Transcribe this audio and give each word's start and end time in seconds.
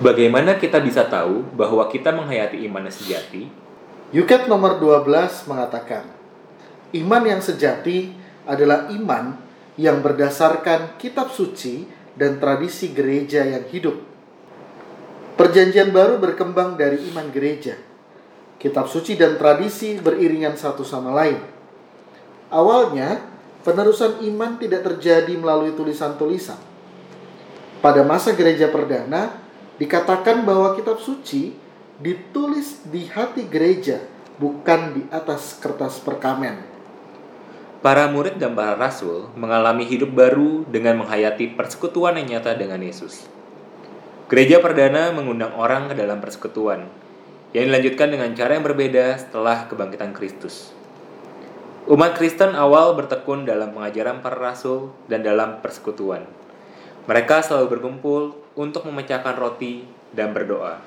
Bagaimana 0.00 0.56
kita 0.56 0.80
bisa 0.80 1.04
tahu 1.04 1.44
bahwa 1.52 1.84
kita 1.92 2.08
menghayati 2.08 2.64
iman 2.64 2.88
yang 2.88 2.96
sejati? 2.96 3.52
Yuket 4.16 4.48
nomor 4.48 4.80
12 4.80 5.04
mengatakan, 5.44 6.08
Iman 6.96 7.20
yang 7.28 7.44
sejati 7.44 8.08
adalah 8.48 8.88
iman 8.88 9.36
yang 9.76 10.00
berdasarkan 10.00 10.96
kitab 10.96 11.28
suci 11.28 11.84
dan 12.16 12.40
tradisi 12.40 12.96
gereja 12.96 13.44
yang 13.44 13.68
hidup. 13.68 14.00
Perjanjian 15.36 15.92
baru 15.92 16.16
berkembang 16.16 16.80
dari 16.80 17.04
iman 17.12 17.28
gereja. 17.28 17.76
Kitab 18.56 18.88
suci 18.88 19.20
dan 19.20 19.36
tradisi 19.36 20.00
beriringan 20.00 20.56
satu 20.56 20.80
sama 20.80 21.12
lain. 21.12 21.40
Awalnya, 22.48 23.20
penerusan 23.68 24.24
iman 24.32 24.56
tidak 24.56 24.80
terjadi 24.84 25.36
melalui 25.36 25.76
tulisan-tulisan. 25.76 26.60
Pada 27.80 28.04
masa 28.04 28.36
gereja 28.36 28.68
perdana, 28.68 29.39
dikatakan 29.80 30.44
bahwa 30.44 30.76
kitab 30.76 31.00
suci 31.00 31.56
ditulis 31.96 32.84
di 32.84 33.08
hati 33.08 33.48
gereja, 33.48 34.04
bukan 34.36 35.00
di 35.00 35.02
atas 35.08 35.56
kertas 35.56 35.96
perkamen. 36.04 36.68
Para 37.80 38.12
murid 38.12 38.36
dan 38.36 38.52
para 38.52 38.76
rasul 38.76 39.32
mengalami 39.32 39.88
hidup 39.88 40.12
baru 40.12 40.68
dengan 40.68 41.00
menghayati 41.00 41.56
persekutuan 41.56 42.20
yang 42.20 42.36
nyata 42.36 42.52
dengan 42.52 42.84
Yesus. 42.84 43.24
Gereja 44.28 44.60
perdana 44.60 45.16
mengundang 45.16 45.56
orang 45.56 45.88
ke 45.88 45.96
dalam 45.96 46.20
persekutuan, 46.20 46.84
yang 47.56 47.72
dilanjutkan 47.72 48.12
dengan 48.12 48.30
cara 48.36 48.60
yang 48.60 48.68
berbeda 48.68 49.16
setelah 49.16 49.64
kebangkitan 49.64 50.12
Kristus. 50.12 50.76
Umat 51.88 52.14
Kristen 52.14 52.52
awal 52.52 52.94
bertekun 52.94 53.48
dalam 53.48 53.72
pengajaran 53.72 54.20
para 54.20 54.36
rasul 54.36 54.92
dan 55.08 55.24
dalam 55.24 55.64
persekutuan. 55.64 56.28
Mereka 57.08 57.42
selalu 57.42 57.80
berkumpul 57.80 58.39
untuk 58.54 58.86
memecahkan 58.86 59.34
roti 59.38 59.86
dan 60.10 60.34
berdoa. 60.34 60.82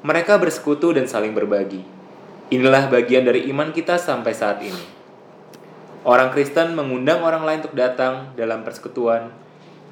Mereka 0.00 0.40
bersekutu 0.40 0.96
dan 0.96 1.04
saling 1.04 1.36
berbagi. 1.36 1.84
Inilah 2.50 2.90
bagian 2.90 3.22
dari 3.28 3.46
iman 3.52 3.70
kita 3.70 4.00
sampai 4.00 4.32
saat 4.34 4.58
ini. 4.64 4.84
Orang 6.02 6.32
Kristen 6.32 6.72
mengundang 6.72 7.20
orang 7.20 7.44
lain 7.44 7.60
untuk 7.60 7.76
datang 7.76 8.32
dalam 8.32 8.64
persekutuan 8.64 9.28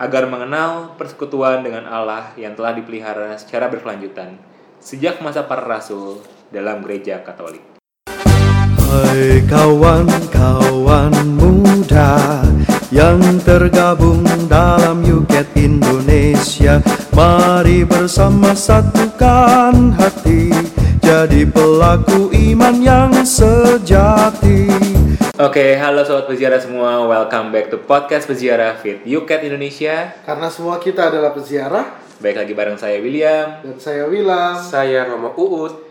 agar 0.00 0.24
mengenal 0.24 0.96
persekutuan 0.96 1.60
dengan 1.60 1.84
Allah 1.84 2.32
yang 2.40 2.56
telah 2.56 2.72
dipelihara 2.72 3.36
secara 3.36 3.68
berkelanjutan 3.68 4.40
sejak 4.80 5.20
masa 5.20 5.44
para 5.44 5.66
rasul 5.66 6.22
dalam 6.48 6.80
gereja 6.80 7.20
Katolik. 7.20 7.60
Hai 8.88 9.44
kawan-kawan 9.44 11.12
muda 11.36 12.40
yang 12.88 13.20
tergabung 13.44 14.24
dalam 14.48 15.04
Yuket 15.04 15.44
Indonesia 15.60 16.80
Mari 17.12 17.84
bersama 17.84 18.56
satukan 18.56 19.92
hati 19.92 20.48
Jadi 21.04 21.44
pelaku 21.44 22.32
iman 22.32 22.76
yang 22.80 23.12
sejati 23.28 24.72
Oke, 25.38 25.78
halo 25.78 26.02
sobat 26.02 26.26
peziarah 26.26 26.58
semua. 26.58 27.06
Welcome 27.06 27.54
back 27.54 27.70
to 27.70 27.78
podcast 27.78 28.26
peziarah 28.26 28.74
Fit 28.82 29.06
Yuket 29.06 29.46
Indonesia. 29.46 30.18
Karena 30.26 30.50
semua 30.50 30.82
kita 30.82 31.14
adalah 31.14 31.30
peziarah, 31.30 31.86
Baik 32.18 32.42
lagi 32.42 32.50
bareng 32.50 32.74
saya 32.74 32.98
William 32.98 33.62
dan 33.62 33.78
saya 33.78 34.10
Wilam. 34.10 34.58
Saya 34.58 35.06
Romo 35.06 35.38
Uut. 35.38 35.87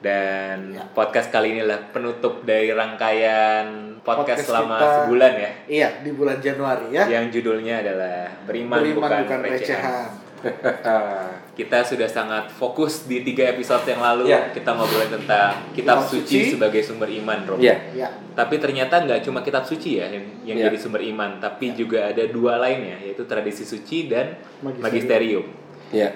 Dan 0.00 0.58
podcast 0.90 1.28
kali 1.28 1.52
ini 1.52 1.60
adalah 1.60 1.92
penutup 1.92 2.40
dari 2.42 2.72
rangkaian 2.72 3.64
podcast, 4.00 4.40
Podcast 4.40 4.40
selama 4.48 4.74
kita. 4.74 4.88
sebulan 4.96 5.32
ya. 5.36 5.50
Iya, 5.68 5.88
di 6.00 6.10
bulan 6.10 6.38
Januari 6.40 6.86
ya. 6.90 7.04
Yang 7.06 7.24
judulnya 7.36 7.74
adalah 7.78 8.16
Beriman, 8.42 8.80
Beriman 8.80 8.96
bukan, 8.96 9.20
bukan 9.22 9.38
recehan. 9.44 9.60
recehan. 9.60 10.08
Kita 11.52 11.84
sudah 11.84 12.08
sangat 12.08 12.48
fokus 12.48 13.04
di 13.04 13.20
tiga 13.20 13.44
episode 13.46 13.84
yang 13.84 14.00
lalu 14.00 14.32
Ya. 14.32 14.48
kita 14.48 14.72
ngobrolin 14.72 15.12
tentang 15.12 15.52
kitab 15.70 16.00
Kitab 16.00 16.08
suci, 16.08 16.24
suci. 16.40 16.50
sebagai 16.56 16.80
sumber 16.80 17.12
iman, 17.12 17.38
Romo. 17.44 17.60
Iya. 17.60 17.76
Ya, 17.92 18.08
Tapi 18.32 18.56
ternyata 18.56 19.04
nggak 19.04 19.20
cuma 19.20 19.44
kitab 19.44 19.68
suci 19.68 20.00
ya 20.00 20.08
yang, 20.08 20.24
yang 20.42 20.56
Ya. 20.56 20.64
jadi 20.72 20.80
sumber 20.80 21.04
iman, 21.04 21.36
tapi 21.36 21.76
juga 21.76 22.08
ada 22.08 22.24
dua 22.24 22.56
lainnya 22.56 22.96
yaitu 22.98 23.28
tradisi 23.28 23.68
suci 23.68 24.08
dan 24.08 24.40
Magisterium. 24.64 24.80
magisterium. 24.80 25.44
Iya. 25.92 26.08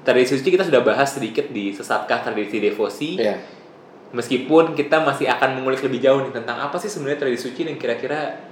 Tradisi 0.00 0.40
suci 0.40 0.48
kita 0.56 0.64
sudah 0.64 0.80
bahas 0.80 1.12
sedikit 1.12 1.52
di 1.52 1.76
sesatkah 1.76 2.24
tradisi 2.24 2.56
devosi. 2.56 3.20
Iya. 3.20 3.36
Meskipun 4.10 4.74
kita 4.74 5.04
masih 5.04 5.30
akan 5.30 5.60
mengulik 5.60 5.84
lebih 5.86 6.02
jauh 6.02 6.24
nih 6.24 6.34
tentang 6.34 6.58
apa 6.58 6.80
sih 6.80 6.90
sebenarnya 6.90 7.28
tradisi 7.28 7.46
suci 7.46 7.62
dan 7.68 7.78
kira-kira 7.78 8.50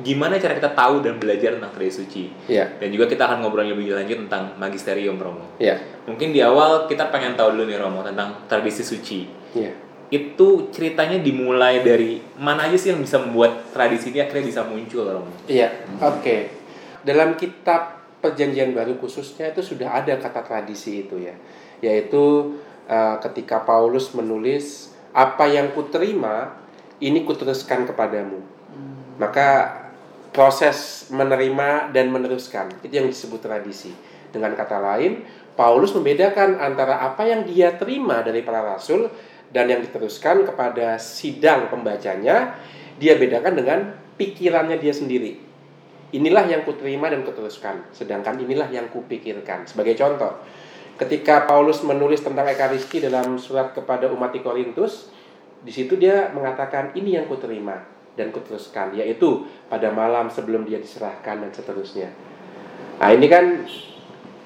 gimana 0.00 0.38
cara 0.38 0.54
kita 0.56 0.70
tahu 0.72 1.02
dan 1.02 1.18
belajar 1.18 1.56
tentang 1.58 1.72
tradisi 1.74 1.96
suci. 2.04 2.24
Iya. 2.46 2.78
Dan 2.78 2.94
juga 2.94 3.10
kita 3.10 3.26
akan 3.26 3.42
ngobrol 3.42 3.66
lebih 3.66 3.96
lanjut 3.96 4.28
tentang 4.28 4.54
magisterium 4.56 5.16
Romo. 5.18 5.58
Iya. 5.58 5.80
Mungkin 6.06 6.30
di 6.30 6.40
awal 6.40 6.86
kita 6.86 7.08
pengen 7.10 7.34
tahu 7.34 7.56
dulu 7.56 7.64
nih 7.68 7.78
Romo 7.80 8.00
tentang 8.04 8.46
tradisi 8.46 8.84
suci. 8.84 9.26
Iya. 9.56 9.72
Itu 10.10 10.70
ceritanya 10.74 11.22
dimulai 11.22 11.86
dari 11.86 12.18
mana 12.38 12.66
aja 12.66 12.74
sih 12.74 12.90
yang 12.90 13.00
bisa 13.02 13.18
membuat 13.22 13.70
tradisi 13.70 14.10
ini 14.10 14.20
akhirnya 14.22 14.46
bisa 14.46 14.60
muncul 14.66 15.04
Romo? 15.06 15.32
Iya. 15.48 15.70
Oke. 16.00 16.54
Dalam 17.02 17.34
kitab 17.34 17.99
Perjanjian 18.20 18.76
Baru 18.76 19.00
khususnya 19.00 19.48
itu 19.50 19.64
sudah 19.64 19.96
ada 20.00 20.16
kata 20.20 20.44
tradisi 20.44 21.04
itu 21.08 21.16
ya. 21.20 21.34
Yaitu 21.80 22.56
eh, 22.86 23.16
ketika 23.24 23.64
Paulus 23.64 24.12
menulis 24.12 24.92
apa 25.10 25.48
yang 25.50 25.74
kuterima 25.74 26.60
ini 27.00 27.24
kuteruskan 27.24 27.88
kepadamu. 27.88 28.44
Maka 29.16 29.80
proses 30.30 31.10
menerima 31.10 31.90
dan 31.90 32.12
meneruskan 32.12 32.70
itu 32.86 32.94
yang 32.94 33.08
disebut 33.10 33.42
tradisi. 33.42 33.90
Dengan 34.30 34.54
kata 34.54 34.78
lain, 34.78 35.26
Paulus 35.58 35.90
membedakan 35.90 36.62
antara 36.62 37.02
apa 37.02 37.26
yang 37.26 37.42
dia 37.42 37.74
terima 37.74 38.22
dari 38.22 38.46
para 38.46 38.62
rasul 38.62 39.10
dan 39.50 39.66
yang 39.66 39.82
diteruskan 39.82 40.46
kepada 40.46 40.94
sidang 41.02 41.66
pembacanya, 41.66 42.54
dia 43.02 43.18
bedakan 43.18 43.58
dengan 43.58 43.78
pikirannya 44.14 44.78
dia 44.78 44.94
sendiri. 44.94 45.49
Inilah 46.10 46.42
yang 46.50 46.66
kuterima 46.66 47.06
dan 47.06 47.22
kuteruskan, 47.22 47.86
sedangkan 47.94 48.34
inilah 48.42 48.66
yang 48.74 48.90
kupikirkan. 48.90 49.62
Sebagai 49.62 49.94
contoh, 49.94 50.42
ketika 50.98 51.46
Paulus 51.46 51.86
menulis 51.86 52.18
tentang 52.18 52.50
Ekaristi 52.50 52.98
dalam 52.98 53.38
surat 53.38 53.70
kepada 53.70 54.10
umat 54.10 54.34
di 54.34 54.42
Korintus, 54.42 55.14
di 55.62 55.70
situ 55.70 55.94
dia 55.94 56.34
mengatakan 56.34 56.90
ini 56.98 57.14
yang 57.14 57.30
kuterima 57.30 57.78
dan 58.18 58.34
kuteruskan, 58.34 58.98
yaitu 58.98 59.46
pada 59.70 59.94
malam 59.94 60.26
sebelum 60.26 60.66
dia 60.66 60.82
diserahkan 60.82 61.46
dan 61.46 61.50
seterusnya. 61.54 62.10
Nah 62.98 63.10
ini 63.14 63.30
kan 63.30 63.62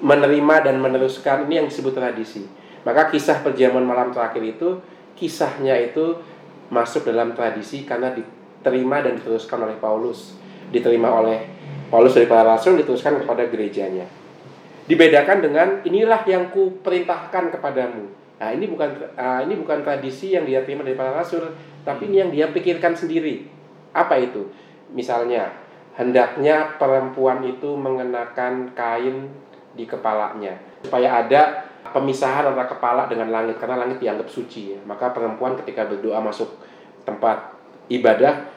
menerima 0.05 0.55
dan 0.69 0.77
meneruskan 0.77 1.49
ini 1.49 1.63
yang 1.63 1.67
disebut 1.71 1.97
tradisi. 1.97 2.45
Maka 2.85 3.09
kisah 3.09 3.41
perjamuan 3.41 3.81
malam 3.81 4.13
terakhir 4.13 4.45
itu 4.45 4.77
kisahnya 5.17 5.73
itu 5.81 6.19
masuk 6.69 7.07
dalam 7.09 7.33
tradisi 7.33 7.87
karena 7.87 8.13
diterima 8.13 9.01
dan 9.01 9.17
diteruskan 9.17 9.65
oleh 9.65 9.77
Paulus, 9.81 10.37
diterima 10.69 11.09
oleh 11.09 11.54
Paulus 11.89 12.17
dari 12.17 12.25
para 12.25 12.43
rasul 12.45 12.81
diteruskan 12.81 13.21
kepada 13.21 13.45
gerejanya. 13.49 14.05
Dibedakan 14.85 15.37
dengan 15.41 15.67
inilah 15.81 16.21
yang 16.29 16.53
ku 16.53 16.77
perintahkan 16.81 17.53
kepadamu. 17.57 18.05
Nah, 18.35 18.49
ini 18.51 18.69
bukan 18.69 18.89
ah, 19.17 19.41
ini 19.41 19.57
bukan 19.57 19.81
tradisi 19.81 20.35
yang 20.35 20.45
dia 20.45 20.61
terima 20.61 20.85
dari 20.85 20.97
para 20.97 21.15
rasul, 21.15 21.55
tapi 21.87 22.11
ini 22.11 22.21
yang 22.21 22.29
dia 22.29 22.45
pikirkan 22.51 22.93
sendiri. 22.93 23.49
Apa 23.95 24.19
itu? 24.21 24.51
Misalnya, 24.93 25.55
hendaknya 25.97 26.75
perempuan 26.77 27.41
itu 27.47 27.73
mengenakan 27.73 28.75
kain 28.75 29.31
di 29.75 29.83
kepalanya 29.83 30.55
supaya 30.83 31.25
ada 31.25 31.67
pemisahan 31.91 32.47
antara 32.51 32.67
kepala 32.71 33.07
dengan 33.11 33.31
langit 33.31 33.59
karena 33.59 33.79
langit 33.79 34.03
dianggap 34.03 34.27
suci 34.27 34.75
ya. 34.75 34.79
Maka 34.83 35.15
perempuan 35.15 35.55
ketika 35.59 35.87
berdoa 35.87 36.19
masuk 36.21 36.59
tempat 37.07 37.55
ibadah 37.87 38.54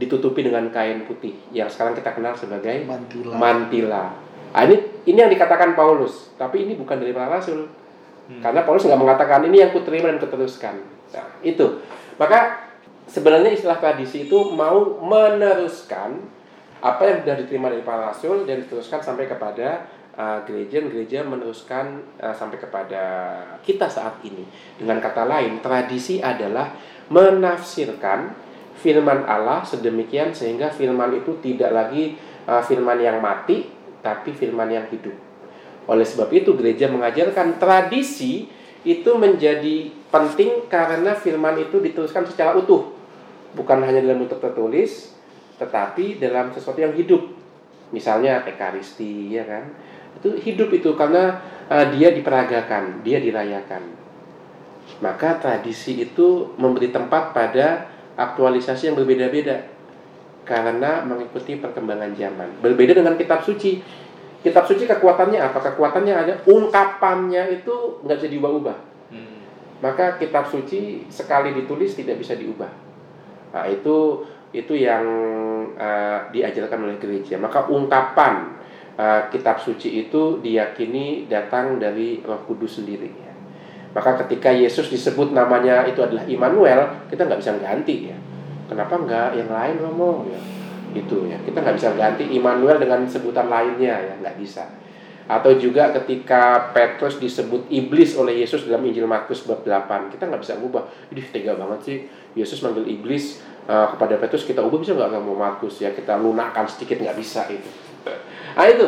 ditutupi 0.00 0.40
dengan 0.40 0.72
kain 0.72 1.04
putih 1.04 1.36
yang 1.52 1.68
sekarang 1.68 1.92
kita 1.92 2.16
kenal 2.16 2.32
sebagai 2.32 2.88
mantila. 2.88 3.36
mantila. 3.36 4.04
Ah, 4.56 4.64
ini 4.64 4.80
ini 5.04 5.18
yang 5.20 5.30
dikatakan 5.30 5.76
Paulus, 5.76 6.32
tapi 6.40 6.64
ini 6.64 6.74
bukan 6.74 6.96
dari 6.96 7.12
para 7.12 7.28
rasul. 7.28 7.68
Karena 8.38 8.62
Paulus 8.62 8.86
nggak 8.86 9.02
mengatakan 9.02 9.42
ini 9.50 9.58
yang 9.58 9.74
kuterima 9.74 10.06
dan 10.06 10.22
kuteruskan. 10.22 10.78
Nah, 11.10 11.26
itu. 11.42 11.82
Maka 12.14 12.70
sebenarnya 13.10 13.50
istilah 13.50 13.82
tradisi 13.82 14.30
itu 14.30 14.38
mau 14.54 15.02
meneruskan 15.02 16.14
apa 16.78 17.02
yang 17.04 17.16
sudah 17.26 17.36
diterima 17.42 17.66
dari 17.68 17.82
para 17.82 18.14
rasul 18.14 18.46
dan 18.46 18.62
diteruskan 18.62 19.02
sampai 19.02 19.26
kepada 19.26 19.84
uh, 20.14 20.46
gereja 20.46 20.80
gereja 20.86 21.26
meneruskan 21.26 22.06
uh, 22.22 22.32
sampai 22.32 22.62
kepada 22.62 23.02
kita 23.66 23.90
saat 23.90 24.22
ini. 24.22 24.46
Dengan 24.78 25.02
kata 25.02 25.26
lain, 25.26 25.58
tradisi 25.58 26.22
adalah 26.22 26.70
menafsirkan 27.10 28.30
firman 28.80 29.28
Allah 29.28 29.60
sedemikian 29.60 30.32
sehingga 30.32 30.72
firman 30.72 31.12
itu 31.12 31.36
tidak 31.44 31.70
lagi 31.70 32.16
uh, 32.48 32.64
firman 32.64 32.96
yang 32.96 33.20
mati 33.20 33.68
tapi 34.00 34.32
firman 34.32 34.72
yang 34.72 34.88
hidup. 34.88 35.12
Oleh 35.84 36.06
sebab 36.08 36.32
itu 36.32 36.56
gereja 36.56 36.88
mengajarkan 36.88 37.60
tradisi 37.60 38.48
itu 38.80 39.10
menjadi 39.20 39.92
penting 40.08 40.64
karena 40.72 41.12
firman 41.12 41.60
itu 41.60 41.76
dituliskan 41.84 42.24
secara 42.24 42.56
utuh. 42.56 42.96
Bukan 43.52 43.84
hanya 43.84 44.00
dalam 44.00 44.24
bentuk 44.24 44.40
tertulis 44.40 45.12
tetapi 45.60 46.16
dalam 46.16 46.48
sesuatu 46.56 46.80
yang 46.80 46.96
hidup. 46.96 47.20
Misalnya 47.92 48.48
ekaristi 48.48 49.36
ya 49.36 49.44
kan. 49.44 49.68
Itu 50.16 50.40
hidup 50.40 50.72
itu 50.72 50.96
karena 50.96 51.36
uh, 51.68 51.86
dia 51.92 52.16
diperagakan, 52.16 53.04
dia 53.04 53.20
dirayakan. 53.20 54.00
Maka 55.04 55.38
tradisi 55.38 56.02
itu 56.02 56.56
memberi 56.58 56.90
tempat 56.90 57.30
pada 57.30 57.86
aktualisasi 58.18 58.90
yang 58.90 58.96
berbeda-beda 58.98 59.66
karena 60.50 61.06
mengikuti 61.06 61.62
perkembangan 61.62 62.10
zaman. 62.18 62.58
Berbeda 62.58 62.98
dengan 62.98 63.14
kitab 63.14 63.46
suci. 63.46 63.78
Kitab 64.40 64.64
suci 64.64 64.88
kekuatannya 64.88 65.38
apa? 65.38 65.58
Kekuatannya 65.60 66.14
ada 66.16 66.34
ungkapannya 66.48 67.60
itu 67.60 68.00
nggak 68.02 68.16
bisa 68.18 68.28
diubah-ubah. 68.32 68.76
Hmm. 69.12 69.38
Maka 69.84 70.16
kitab 70.16 70.48
suci 70.48 71.06
sekali 71.12 71.54
ditulis 71.54 71.92
tidak 71.92 72.18
bisa 72.18 72.34
diubah. 72.34 72.72
Nah, 73.54 73.64
itu 73.68 74.26
itu 74.50 74.74
yang 74.74 75.04
uh, 75.78 76.26
diajarkan 76.34 76.88
oleh 76.88 76.96
gereja. 76.98 77.38
Maka 77.38 77.70
ungkapan 77.70 78.58
uh, 78.98 79.22
kitab 79.30 79.62
suci 79.62 80.08
itu 80.08 80.42
diyakini 80.42 81.30
datang 81.30 81.78
dari 81.78 82.24
Roh 82.26 82.42
Kudus 82.48 82.82
sendiri. 82.82 83.29
Maka 83.90 84.22
ketika 84.26 84.54
Yesus 84.54 84.86
disebut 84.86 85.34
namanya 85.34 85.82
itu 85.86 85.98
adalah 85.98 86.22
Immanuel, 86.30 87.06
kita 87.10 87.26
nggak 87.26 87.40
bisa 87.42 87.52
ganti 87.58 88.10
ya. 88.10 88.16
Kenapa 88.70 88.94
nggak 89.02 89.28
yang 89.34 89.50
lain 89.50 89.76
Romo? 89.82 90.30
Ya, 90.30 90.38
itu 90.94 91.26
ya. 91.26 91.38
Kita 91.42 91.58
nggak 91.58 91.74
bisa 91.74 91.90
ganti 91.98 92.24
Immanuel 92.30 92.78
dengan 92.78 93.02
sebutan 93.10 93.50
lainnya 93.50 93.98
ya, 93.98 94.14
nggak 94.22 94.38
bisa. 94.38 94.62
Atau 95.30 95.58
juga 95.58 95.94
ketika 95.94 96.74
Petrus 96.74 97.18
disebut 97.18 97.70
iblis 97.70 98.18
oleh 98.18 98.42
Yesus 98.42 98.66
dalam 98.66 98.82
Injil 98.86 99.06
Markus 99.06 99.42
bab 99.46 99.62
8, 99.62 100.10
kita 100.10 100.26
nggak 100.26 100.42
bisa 100.42 100.58
ngubah. 100.58 100.86
Ini 101.10 101.22
tega 101.30 101.54
banget 101.58 101.80
sih. 101.86 101.98
Yesus 102.34 102.62
manggil 102.62 102.86
iblis 102.86 103.42
uh, 103.66 103.94
kepada 103.94 104.18
Petrus, 104.18 104.46
kita 104.46 104.62
ubah 104.62 104.78
bisa 104.78 104.94
nggak 104.94 105.18
kamu 105.18 105.34
Markus 105.34 105.82
ya? 105.82 105.90
Kita 105.94 106.18
lunakkan 106.18 106.66
sedikit 106.66 107.02
nggak 107.02 107.18
bisa 107.18 107.46
itu. 107.50 107.70
Nah 108.54 108.66
itu 108.66 108.86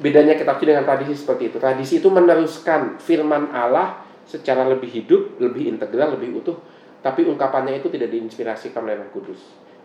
bedanya 0.00 0.36
kitab 0.36 0.56
suci 0.56 0.68
dengan 0.68 0.84
tradisi 0.84 1.12
seperti 1.16 1.52
itu. 1.52 1.56
Tradisi 1.60 1.94
itu 2.00 2.08
meneruskan 2.08 3.00
firman 3.00 3.52
Allah 3.52 4.03
secara 4.24 4.64
lebih 4.68 4.88
hidup, 4.88 5.36
lebih 5.40 5.68
integral, 5.68 6.16
lebih 6.16 6.40
utuh, 6.40 6.56
tapi 7.04 7.28
ungkapannya 7.28 7.84
itu 7.84 7.92
tidak 7.92 8.08
diinspirasikan 8.08 8.84
oleh 8.84 8.96
Roh 8.96 9.10
Kudus. 9.12 9.40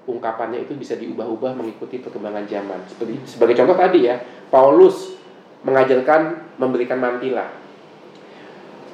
Ungkapannya 0.07 0.63
itu 0.63 0.73
bisa 0.73 0.95
diubah-ubah 0.95 1.53
mengikuti 1.53 1.99
perkembangan 1.99 2.47
zaman. 2.47 2.79
Seperti 2.87 3.19
sebagai 3.27 3.55
contoh 3.59 3.77
tadi 3.77 4.07
ya, 4.07 4.15
Paulus 4.47 5.19
mengajarkan 5.67 6.55
memberikan 6.55 6.97
mantilah. 6.97 7.51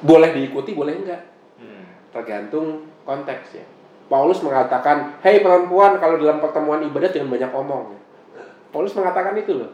Boleh 0.02 0.34
diikuti, 0.34 0.74
boleh 0.74 0.92
enggak? 0.98 1.22
Hmm. 1.56 1.86
Tergantung 2.12 2.84
konteks 3.06 3.46
ya. 3.56 3.64
Paulus 4.06 4.38
mengatakan, 4.42 5.18
"Hei 5.22 5.42
perempuan, 5.42 5.98
kalau 5.98 6.18
dalam 6.18 6.38
pertemuan 6.38 6.82
ibadat 6.84 7.14
jangan 7.14 7.32
banyak 7.32 7.50
omong." 7.54 7.84
Paulus 8.70 8.92
mengatakan 8.92 9.34
itu 9.38 9.56
loh. 9.56 9.70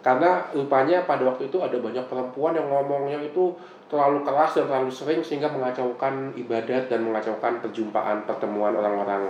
Karena 0.00 0.40
rupanya 0.56 1.04
pada 1.04 1.28
waktu 1.28 1.52
itu 1.52 1.60
ada 1.60 1.76
banyak 1.76 2.04
perempuan 2.08 2.56
yang 2.56 2.72
ngomongnya 2.72 3.20
itu 3.20 3.52
terlalu 3.92 4.24
keras 4.24 4.56
dan 4.56 4.64
terlalu 4.64 4.88
sering 4.88 5.20
sehingga 5.20 5.52
mengacaukan 5.52 6.32
ibadat 6.38 6.88
dan 6.88 7.04
mengacaukan 7.04 7.60
perjumpaan 7.60 8.24
pertemuan 8.24 8.72
orang-orang 8.72 9.28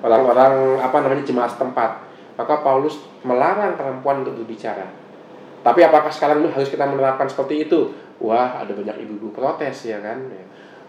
orang-orang 0.00 0.80
apa 0.80 0.96
namanya 1.04 1.24
jemaat 1.26 1.52
setempat. 1.52 1.90
Maka 2.38 2.54
Paulus 2.62 3.02
melarang 3.26 3.74
perempuan 3.74 4.22
untuk 4.22 4.40
berbicara. 4.40 4.86
Tapi 5.60 5.80
apakah 5.82 6.08
sekarang 6.08 6.40
itu 6.40 6.48
harus 6.54 6.70
kita 6.70 6.86
menerapkan 6.86 7.26
seperti 7.26 7.66
itu? 7.66 7.90
Wah, 8.22 8.62
ada 8.62 8.70
banyak 8.72 8.94
ibu-ibu 9.04 9.34
protes 9.34 9.90
ya 9.90 9.98
kan. 9.98 10.16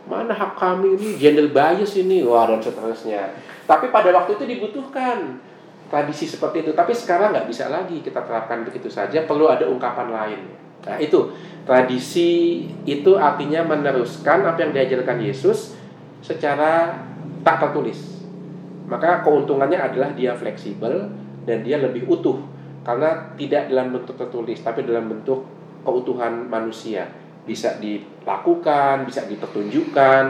Mana 0.05 0.31
hak 0.31 0.55
kami 0.55 0.95
ini 0.95 1.17
gender 1.17 1.49
bias 1.49 1.97
ini? 1.99 2.21
Wah, 2.21 2.45
dan 2.45 2.61
seterusnya. 2.61 3.33
Tapi 3.65 3.89
pada 3.89 4.13
waktu 4.13 4.37
itu 4.37 4.45
dibutuhkan 4.45 5.41
tradisi 5.89 6.29
seperti 6.29 6.63
itu. 6.63 6.71
Tapi 6.77 6.93
sekarang 6.95 7.35
nggak 7.35 7.47
bisa 7.49 7.67
lagi 7.67 7.99
kita 7.99 8.21
terapkan 8.23 8.63
begitu 8.63 8.87
saja. 8.87 9.25
Perlu 9.25 9.49
ada 9.49 9.65
ungkapan 9.67 10.07
lain. 10.13 10.41
Nah 10.85 10.97
itu 11.01 11.33
tradisi 11.67 12.63
itu 12.87 13.11
artinya 13.19 13.65
meneruskan 13.67 14.47
apa 14.47 14.63
yang 14.63 14.71
diajarkan 14.71 15.19
Yesus 15.19 15.75
secara 16.23 16.95
tak 17.43 17.57
tertulis. 17.59 18.23
Maka 18.89 19.21
keuntungannya 19.21 19.77
adalah 19.77 20.15
dia 20.15 20.33
fleksibel 20.33 21.11
dan 21.45 21.61
dia 21.61 21.77
lebih 21.77 22.09
utuh 22.09 22.41
karena 22.81 23.35
tidak 23.37 23.69
dalam 23.69 23.93
bentuk 23.93 24.17
tertulis 24.17 24.65
tapi 24.65 24.81
dalam 24.81 25.11
bentuk 25.11 25.45
keutuhan 25.85 26.47
manusia 26.49 27.05
bisa 27.45 27.77
dilakukan, 27.81 29.05
bisa 29.09 29.25
dipertunjukkan 29.25 30.23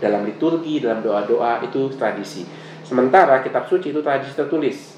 dalam 0.00 0.28
liturgi, 0.28 0.80
dalam 0.80 1.00
doa-doa 1.00 1.64
itu 1.64 1.88
tradisi. 1.96 2.44
Sementara 2.84 3.40
kitab 3.40 3.64
suci 3.64 3.90
itu 3.92 4.00
tradisi 4.04 4.36
tertulis. 4.36 4.95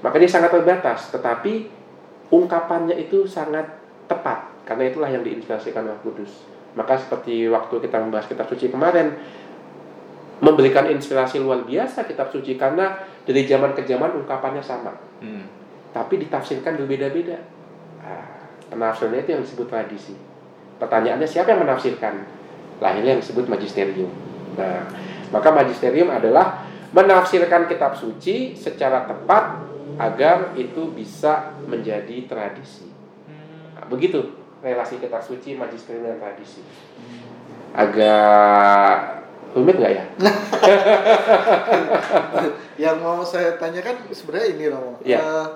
Maka 0.00 0.16
dia 0.16 0.30
sangat 0.30 0.50
terbatas, 0.52 1.12
tetapi 1.12 1.68
ungkapannya 2.32 2.96
itu 2.96 3.28
sangat 3.28 3.68
tepat 4.08 4.48
karena 4.64 4.88
itulah 4.88 5.10
yang 5.10 5.20
diinspirasikan 5.26 5.84
Roh 5.84 6.00
Kudus. 6.00 6.46
Maka 6.78 6.96
seperti 6.96 7.50
waktu 7.50 7.82
kita 7.82 7.98
membahas 7.98 8.30
kitab 8.30 8.46
suci 8.46 8.70
kemarin 8.70 9.18
memberikan 10.40 10.88
inspirasi 10.88 11.42
luar 11.42 11.68
biasa 11.68 12.08
kitab 12.08 12.32
suci 12.32 12.56
karena 12.56 12.96
dari 13.28 13.44
zaman 13.44 13.76
ke 13.76 13.84
zaman 13.84 14.24
ungkapannya 14.24 14.64
sama. 14.64 14.96
Hmm. 15.20 15.44
Tapi 15.92 16.22
ditafsirkan 16.22 16.80
berbeda-beda. 16.80 17.36
Nah, 18.00 18.24
penafsirannya 18.72 19.20
itu 19.26 19.30
yang 19.36 19.42
disebut 19.44 19.66
tradisi. 19.68 20.14
Pertanyaannya 20.80 21.28
siapa 21.28 21.52
yang 21.52 21.66
menafsirkan? 21.66 22.24
Lahirnya 22.80 23.18
yang 23.18 23.22
disebut 23.22 23.50
magisterium. 23.52 24.08
Nah, 24.56 24.88
maka 25.28 25.52
magisterium 25.52 26.08
adalah 26.08 26.64
menafsirkan 26.96 27.68
kitab 27.68 27.92
suci 27.92 28.56
secara 28.56 29.04
tepat 29.04 29.60
agar 30.00 30.56
itu 30.56 30.88
bisa 30.96 31.52
menjadi 31.68 32.24
tradisi. 32.24 32.88
Nah, 33.76 33.84
begitu 33.92 34.32
relasi 34.64 34.96
kitab 34.96 35.20
suci, 35.20 35.56
magisterium 35.56 36.08
dan 36.08 36.16
tradisi. 36.16 36.64
Agak 37.76 39.20
rumit 39.52 39.76
nggak 39.76 39.92
ya? 39.92 40.04
Yang 42.88 42.96
mau 43.04 43.20
saya 43.20 43.60
tanyakan 43.60 44.08
sebenarnya 44.08 44.48
ini 44.56 44.64
Romo. 44.72 44.96
Iya. 45.04 45.20
Eh, 45.20 45.46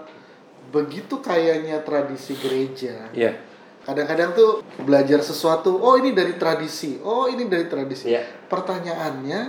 begitu 0.68 1.24
kayaknya 1.24 1.80
tradisi 1.80 2.36
gereja. 2.36 3.08
Iya. 3.16 3.54
Kadang-kadang 3.84 4.32
tuh 4.32 4.50
belajar 4.80 5.20
sesuatu, 5.20 5.76
oh 5.76 6.00
ini 6.00 6.16
dari 6.16 6.40
tradisi, 6.40 6.96
oh 7.04 7.28
ini 7.28 7.44
dari 7.48 7.68
tradisi. 7.68 8.12
Iya. 8.12 8.24
Pertanyaannya 8.48 9.40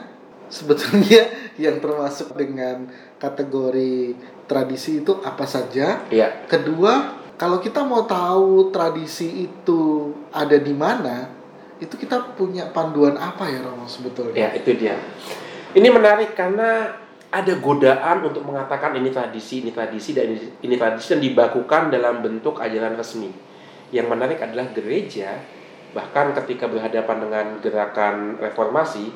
sebetulnya 0.52 1.24
yang 1.64 1.80
termasuk 1.80 2.36
dengan 2.36 2.92
kategori 3.26 4.14
tradisi 4.46 5.02
itu 5.02 5.18
apa 5.26 5.50
saja? 5.50 6.06
Iya. 6.14 6.46
Kedua, 6.46 7.18
kalau 7.36 7.58
kita 7.58 7.82
mau 7.82 8.06
tahu 8.06 8.70
tradisi 8.70 9.50
itu 9.50 10.14
ada 10.30 10.56
di 10.56 10.72
mana, 10.72 11.28
itu 11.82 11.98
kita 11.98 12.38
punya 12.38 12.70
panduan 12.72 13.18
apa 13.18 13.50
ya 13.50 13.66
Romo 13.66 13.90
sebetulnya? 13.90 14.38
Ya, 14.38 14.50
itu 14.56 14.72
dia. 14.78 14.96
Ini 15.76 15.92
menarik 15.92 16.38
karena 16.38 16.96
ada 17.28 17.54
godaan 17.60 18.24
untuk 18.24 18.48
mengatakan 18.48 18.96
ini 18.96 19.12
tradisi, 19.12 19.60
ini 19.60 19.76
tradisi, 19.76 20.16
dan 20.16 20.32
ini, 20.32 20.40
ini 20.64 20.76
tradisi 20.80 21.12
dan 21.12 21.20
dibakukan 21.20 21.92
dalam 21.92 22.24
bentuk 22.24 22.64
ajaran 22.64 22.96
resmi. 22.96 23.28
Yang 23.92 24.08
menarik 24.08 24.40
adalah 24.40 24.72
gereja, 24.72 25.36
bahkan 25.92 26.32
ketika 26.32 26.72
berhadapan 26.72 27.28
dengan 27.28 27.46
gerakan 27.60 28.40
reformasi, 28.40 29.12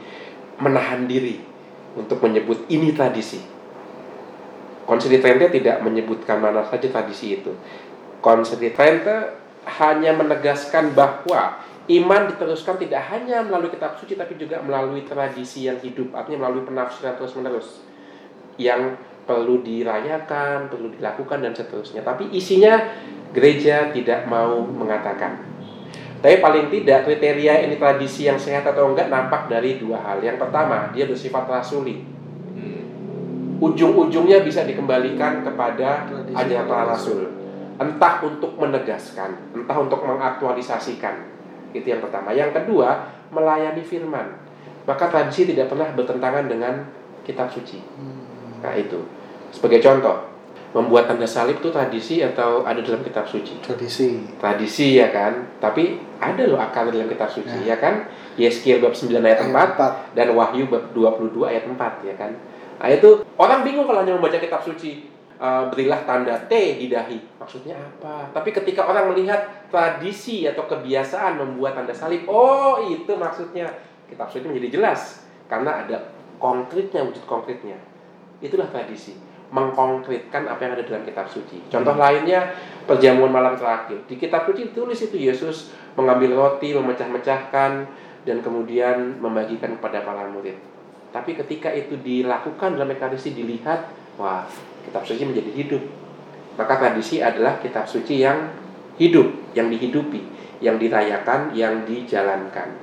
menahan 0.59 1.07
diri 1.07 1.39
untuk 1.95 2.19
menyebut 2.19 2.67
ini 2.67 2.91
tradisi. 2.91 3.39
Konsili 4.89 5.21
Trente 5.21 5.53
tidak 5.53 5.85
menyebutkan 5.85 6.41
mana 6.41 6.65
saja 6.65 6.89
tradisi 6.89 7.37
itu. 7.37 7.53
Konsili 8.25 8.73
Trente 8.73 9.37
hanya 9.77 10.17
menegaskan 10.17 10.97
bahwa 10.97 11.61
iman 11.85 12.25
diteruskan 12.25 12.81
tidak 12.81 13.05
hanya 13.13 13.45
melalui 13.45 13.69
kitab 13.69 14.01
suci 14.01 14.17
tapi 14.17 14.33
juga 14.41 14.57
melalui 14.65 15.05
tradisi 15.05 15.69
yang 15.69 15.77
hidup, 15.77 16.17
artinya 16.17 16.49
melalui 16.49 16.65
penafsiran 16.65 17.21
terus-menerus 17.21 17.85
yang 18.57 18.97
perlu 19.29 19.61
dirayakan, 19.61 20.73
perlu 20.73 20.89
dilakukan 20.97 21.37
dan 21.37 21.53
seterusnya. 21.53 22.01
Tapi 22.01 22.33
isinya 22.33 22.81
gereja 23.29 23.93
tidak 23.93 24.25
mau 24.25 24.65
mengatakan. 24.65 25.37
Tapi 26.19 26.41
paling 26.41 26.67
tidak 26.73 27.05
kriteria 27.05 27.61
ini 27.61 27.77
tradisi 27.77 28.25
yang 28.25 28.41
sehat 28.41 28.65
atau 28.65 28.89
enggak 28.89 29.07
nampak 29.07 29.45
dari 29.47 29.77
dua 29.77 30.01
hal. 30.01 30.19
Yang 30.19 30.41
pertama, 30.41 30.89
dia 30.91 31.05
bersifat 31.05 31.45
rasuli. 31.45 32.18
Hmm. 33.59 33.65
Ujung-ujungnya 33.67 34.47
bisa 34.47 34.63
dikembalikan 34.63 35.43
kepada 35.43 36.07
Tradisi 36.07 36.35
ajaran 36.39 36.87
rasul. 36.87 37.21
Entah 37.79 38.23
untuk 38.23 38.55
menegaskan, 38.55 39.55
entah 39.55 39.77
untuk 39.79 39.99
mengaktualisasikan. 40.03 41.27
Itu 41.75 41.83
yang 41.83 41.99
pertama. 41.99 42.31
Yang 42.31 42.63
kedua, 42.63 43.07
melayani 43.35 43.83
firman. 43.83 44.39
Maka 44.87 45.11
tradisi 45.11 45.51
tidak 45.51 45.67
pernah 45.69 45.91
bertentangan 45.91 46.47
dengan 46.47 46.87
kitab 47.27 47.51
suci. 47.51 47.83
Hmm. 47.99 48.63
Nah 48.63 48.73
itu. 48.79 49.03
Sebagai 49.51 49.83
contoh, 49.83 50.29
membuat 50.69 51.09
tanda 51.09 51.25
salib 51.25 51.57
itu 51.57 51.69
tradisi 51.73 52.21
atau 52.21 52.61
ada 52.61 52.77
dalam 52.81 53.01
kitab 53.01 53.25
suci? 53.25 53.57
Tradisi. 53.61 54.21
Tradisi 54.37 55.01
ya 55.01 55.09
kan, 55.09 55.57
tapi 55.57 55.97
ada 56.21 56.45
loh 56.45 56.61
akar 56.61 56.89
dalam 56.93 57.09
kitab 57.09 57.29
suci 57.29 57.65
ya, 57.65 57.81
kan? 57.81 58.05
Yeskiel 58.37 58.79
bab 58.79 58.93
9 58.93 59.19
ayat 59.19 59.41
4 59.43 59.51
Ayat 59.51 59.71
4. 59.75 60.15
dan 60.15 60.27
Wahyu 60.37 60.69
bab 60.69 60.93
22 60.93 61.49
ayat 61.49 61.63
4 61.65 62.07
ya 62.07 62.15
kan. 62.15 62.31
Nah 62.79 62.89
itu 62.89 63.21
orang 63.35 63.67
bingung 63.67 63.83
kalau 63.83 64.01
hanya 64.01 64.15
membaca 64.15 64.39
kitab 64.39 64.63
suci. 64.63 65.19
uh, 65.39 65.71
berilah 65.71 66.03
tanda 66.03 66.35
T 66.51 66.51
di 66.75 66.91
dahi. 66.91 67.15
Maksudnya 67.39 67.79
apa? 67.79 68.27
Tapi 68.35 68.51
ketika 68.51 68.83
orang 68.83 69.15
melihat 69.15 69.71
tradisi 69.71 70.43
atau 70.43 70.67
kebiasaan 70.67 71.39
membuat 71.39 71.79
tanda 71.79 71.95
salib, 71.95 72.27
oh 72.27 72.83
itu 72.83 73.15
maksudnya. 73.15 73.71
Kitab 74.09 74.25
suci 74.25 74.49
menjadi 74.49 74.81
jelas 74.81 75.21
karena 75.45 75.85
ada 75.85 76.11
konkretnya, 76.41 77.05
wujud 77.05 77.23
konkretnya. 77.29 77.77
Itulah 78.41 78.65
tradisi 78.73 79.13
mengkonkretkan 79.49 80.45
apa 80.45 80.61
yang 80.61 80.73
ada 80.77 80.85
dalam 80.85 81.03
kitab 81.05 81.25
suci. 81.25 81.61
Contoh 81.69 81.93
hmm. 81.93 82.01
lainnya 82.01 82.53
perjamuan 82.85 83.33
malam 83.33 83.57
terakhir. 83.57 84.05
Di 84.05 84.17
kitab 84.17 84.45
suci 84.45 84.73
tulis 84.73 84.97
itu 84.97 85.17
Yesus 85.17 85.73
mengambil 85.97 86.37
roti, 86.37 86.73
memecah-mecahkan 86.73 87.71
dan 88.25 88.37
kemudian 88.45 89.17
membagikan 89.17 89.77
kepada 89.77 90.05
para 90.05 90.29
murid. 90.29 90.57
Tapi 91.09 91.33
ketika 91.33 91.73
itu 91.73 91.97
dilakukan 91.97 92.77
dalam 92.77 92.93
Ekaristi 92.93 93.33
dilihat, 93.33 93.89
wah, 94.21 94.45
kitab 94.85 95.01
suci 95.01 95.25
menjadi 95.25 95.51
hidup. 95.57 95.83
Maka 96.59 96.75
tradisi 96.77 97.23
adalah 97.23 97.57
kitab 97.57 97.89
suci 97.89 98.21
yang 98.21 98.51
hidup, 98.99 99.31
yang 99.55 99.71
dihidupi, 99.71 100.21
yang 100.59 100.75
dirayakan, 100.77 101.55
yang 101.55 101.87
dijalankan. 101.87 102.75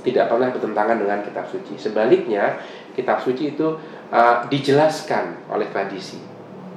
Tidak 0.00 0.30
pernah 0.30 0.48
bertentangan 0.54 0.96
dengan 0.96 1.20
kitab 1.26 1.44
suci. 1.50 1.74
Sebaliknya, 1.74 2.62
kitab 2.94 3.18
suci 3.20 3.58
itu 3.58 3.76
uh, 4.14 4.46
dijelaskan 4.46 5.50
oleh 5.50 5.66
tradisi. 5.68 6.22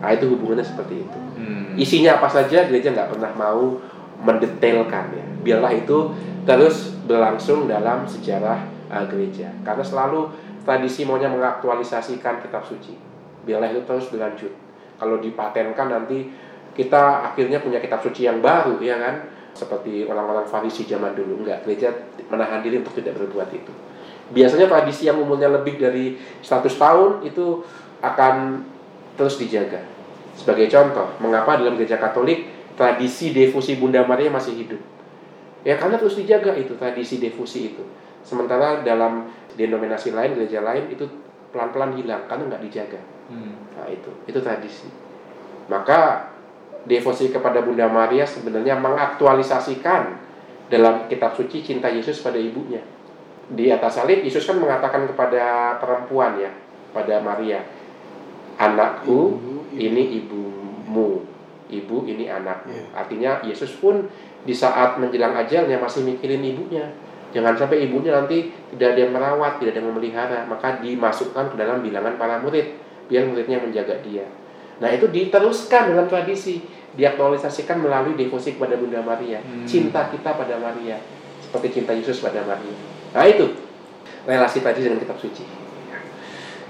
Nah, 0.01 0.09
itu 0.11 0.33
hubungannya 0.33 0.65
seperti 0.65 1.05
itu. 1.05 1.19
Hmm. 1.37 1.77
Isinya 1.77 2.17
apa 2.17 2.25
saja 2.25 2.65
gereja 2.65 2.89
nggak 2.89 3.13
pernah 3.15 3.31
mau 3.37 3.77
mendetailkan 4.25 5.13
ya. 5.13 5.25
Biarlah 5.45 5.71
itu 5.77 6.09
terus 6.43 6.97
berlangsung 7.05 7.69
dalam 7.69 8.09
sejarah 8.09 8.65
uh, 8.89 9.05
gereja. 9.05 9.53
Karena 9.61 9.85
selalu 9.85 10.33
tradisi 10.61 11.05
maunya 11.05 11.27
mengaktualisasikan 11.29 12.41
kitab 12.41 12.63
suci. 12.65 12.93
Biarlah 13.45 13.73
itu 13.73 13.81
terus 13.85 14.09
berlanjut. 14.13 14.53
Kalau 15.01 15.17
dipatenkan 15.17 15.89
nanti 15.89 16.29
kita 16.77 17.33
akhirnya 17.33 17.59
punya 17.59 17.81
kitab 17.81 17.99
suci 17.99 18.29
yang 18.29 18.39
baru 18.39 18.77
ya 18.79 19.01
kan? 19.01 19.15
Seperti 19.51 20.07
orang-orang 20.07 20.47
Farisi 20.47 20.87
zaman 20.87 21.17
dulu. 21.17 21.43
Enggak 21.43 21.65
gereja 21.67 21.91
menahan 22.29 22.63
diri 22.63 22.79
untuk 22.79 22.95
tidak 22.95 23.17
berbuat 23.19 23.49
itu. 23.51 23.73
Biasanya 24.31 24.71
tradisi 24.71 25.11
yang 25.11 25.19
umurnya 25.19 25.51
lebih 25.51 25.75
dari 25.75 26.15
100 26.39 26.71
tahun 26.71 27.09
itu 27.27 27.65
akan 27.99 28.63
terus 29.19 29.35
dijaga. 29.35 29.83
Sebagai 30.39 30.71
contoh 30.71 31.11
mengapa 31.19 31.59
dalam 31.59 31.75
gereja 31.75 31.99
Katolik 31.99 32.47
tradisi 32.79 33.35
defusi 33.35 33.75
Bunda 33.75 34.07
Maria 34.07 34.31
masih 34.31 34.55
hidup? 34.55 34.79
Ya 35.67 35.75
karena 35.75 35.99
terus 35.99 36.15
dijaga 36.15 36.55
itu 36.55 36.73
tradisi 36.79 37.19
defusi 37.19 37.75
itu. 37.75 37.83
Sementara 38.23 38.85
dalam 38.85 39.27
denominasi 39.55 40.15
lain 40.15 40.37
gereja 40.37 40.63
lain 40.63 40.87
itu 40.91 41.03
pelan-pelan 41.51 41.95
hilang 41.99 42.23
karena 42.25 42.55
nggak 42.55 42.63
dijaga. 42.67 43.01
Hmm. 43.31 43.55
nah 43.75 43.87
itu 43.87 44.11
itu 44.27 44.39
tradisi. 44.43 44.87
Maka 45.71 46.31
devosi 46.83 47.31
kepada 47.31 47.63
Bunda 47.63 47.87
Maria 47.87 48.27
sebenarnya 48.27 48.75
mengaktualisasikan 48.79 50.19
dalam 50.71 51.07
kitab 51.07 51.35
suci 51.35 51.63
cinta 51.63 51.87
Yesus 51.91 52.23
pada 52.23 52.39
ibunya. 52.39 52.81
Di 53.51 53.67
atas 53.67 53.99
salib 53.99 54.23
Yesus 54.23 54.47
kan 54.47 54.59
mengatakan 54.59 55.07
kepada 55.11 55.75
perempuan 55.79 56.39
ya 56.39 56.51
pada 56.95 57.19
Maria 57.19 57.63
anakku 58.59 59.39
ini 59.75 60.23
ibumu. 60.23 61.27
Ibu 61.71 62.03
ini 62.03 62.27
anakmu. 62.27 62.75
Iya. 62.75 62.83
artinya 62.91 63.31
Yesus 63.47 63.79
pun 63.79 64.11
di 64.43 64.51
saat 64.51 64.99
menjelang 64.99 65.31
ajalnya 65.39 65.79
masih 65.79 66.03
mikirin 66.03 66.43
ibunya 66.43 66.91
Jangan 67.31 67.55
sampai 67.55 67.87
ibunya 67.87 68.11
nanti 68.11 68.51
tidak 68.75 68.95
ada 68.95 68.99
yang 69.07 69.13
merawat, 69.15 69.51
tidak 69.59 69.71
ada 69.75 69.79
yang 69.79 69.89
memelihara, 69.95 70.39
maka 70.47 70.83
dimasukkan 70.83 71.45
ke 71.51 71.55
dalam 71.55 71.79
bilangan 71.79 72.19
para 72.19 72.43
murid, 72.43 72.75
biar 73.07 73.23
muridnya 73.27 73.63
menjaga 73.63 74.03
dia. 74.03 74.27
Nah 74.83 74.91
itu 74.91 75.07
diteruskan 75.07 75.95
dalam 75.95 76.11
tradisi, 76.11 76.59
diaktualisasikan 76.99 77.79
melalui 77.79 78.19
devosi 78.19 78.59
kepada 78.59 78.75
Bunda 78.75 78.99
Maria, 78.99 79.39
hmm. 79.39 79.63
cinta 79.63 80.11
kita 80.11 80.35
pada 80.35 80.59
Maria, 80.59 80.99
seperti 81.39 81.79
cinta 81.79 81.95
Yesus 81.95 82.19
pada 82.19 82.43
Maria. 82.43 82.75
Nah 83.15 83.23
itu 83.23 83.47
relasi 84.27 84.59
tadi 84.59 84.83
dengan 84.83 84.99
kitab 84.99 85.15
suci. 85.15 85.43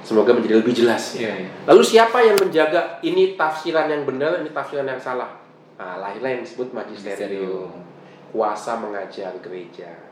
Semoga 0.02 0.34
menjadi 0.34 0.60
lebih 0.60 0.74
jelas. 0.76 1.16
Ya. 1.16 1.30
Ya. 1.30 1.48
Lalu 1.70 1.82
siapa 1.86 2.20
yang 2.26 2.36
menjaga 2.36 3.00
ini 3.06 3.38
tafsiran 3.38 3.88
yang 3.88 4.04
benar, 4.04 4.42
ini 4.42 4.50
tafsiran 4.52 4.84
yang 4.84 5.00
salah? 5.00 5.40
Nah, 5.78 5.98
lahirlah 5.98 6.36
yang 6.38 6.44
disebut 6.46 6.74
magisterium, 6.74 7.72
kuasa 8.34 8.78
mengajar 8.78 9.34
gereja. 9.42 10.11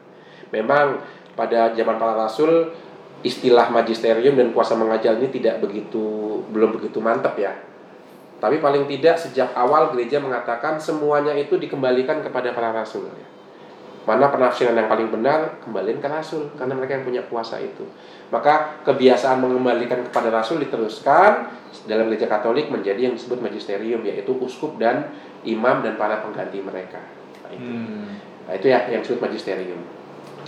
Memang 0.50 1.02
pada 1.38 1.72
zaman 1.72 1.96
para 1.96 2.18
rasul 2.18 2.74
istilah 3.20 3.68
magisterium 3.72 4.36
dan 4.40 4.56
kuasa 4.56 4.80
mengajar 4.80 5.20
ini 5.20 5.28
tidak 5.28 5.60
begitu 5.60 6.40
belum 6.52 6.80
begitu 6.80 7.04
mantap 7.04 7.36
ya. 7.36 7.52
Tapi 8.40 8.64
paling 8.64 8.88
tidak 8.88 9.20
sejak 9.20 9.52
awal 9.52 9.92
gereja 9.92 10.24
mengatakan 10.24 10.80
semuanya 10.80 11.36
itu 11.36 11.60
dikembalikan 11.60 12.24
kepada 12.24 12.56
para 12.56 12.72
rasul. 12.72 13.12
Ya. 13.12 13.28
Mana 14.08 14.32
penafsiran 14.32 14.80
yang 14.80 14.88
paling 14.88 15.12
benar 15.12 15.60
kembalikan 15.60 16.00
ke 16.00 16.08
rasul 16.08 16.48
karena 16.56 16.72
mereka 16.72 16.96
yang 16.96 17.06
punya 17.06 17.22
kuasa 17.28 17.60
itu. 17.60 17.84
Maka 18.32 18.80
kebiasaan 18.88 19.44
mengembalikan 19.44 20.08
kepada 20.08 20.32
rasul 20.32 20.64
diteruskan 20.64 21.52
dalam 21.86 22.08
gereja 22.08 22.32
Katolik 22.32 22.72
menjadi 22.72 23.12
yang 23.12 23.20
disebut 23.20 23.44
magisterium 23.44 24.00
yaitu 24.08 24.32
uskup 24.40 24.80
dan 24.80 25.12
imam 25.44 25.84
dan 25.84 26.00
para 26.00 26.24
pengganti 26.24 26.64
mereka. 26.64 27.04
Nah 27.44 27.52
itu, 27.52 27.68
hmm. 27.68 28.08
nah, 28.48 28.54
itu 28.56 28.66
ya 28.72 28.80
yang 28.88 29.04
disebut 29.04 29.20
magisterium 29.20 29.99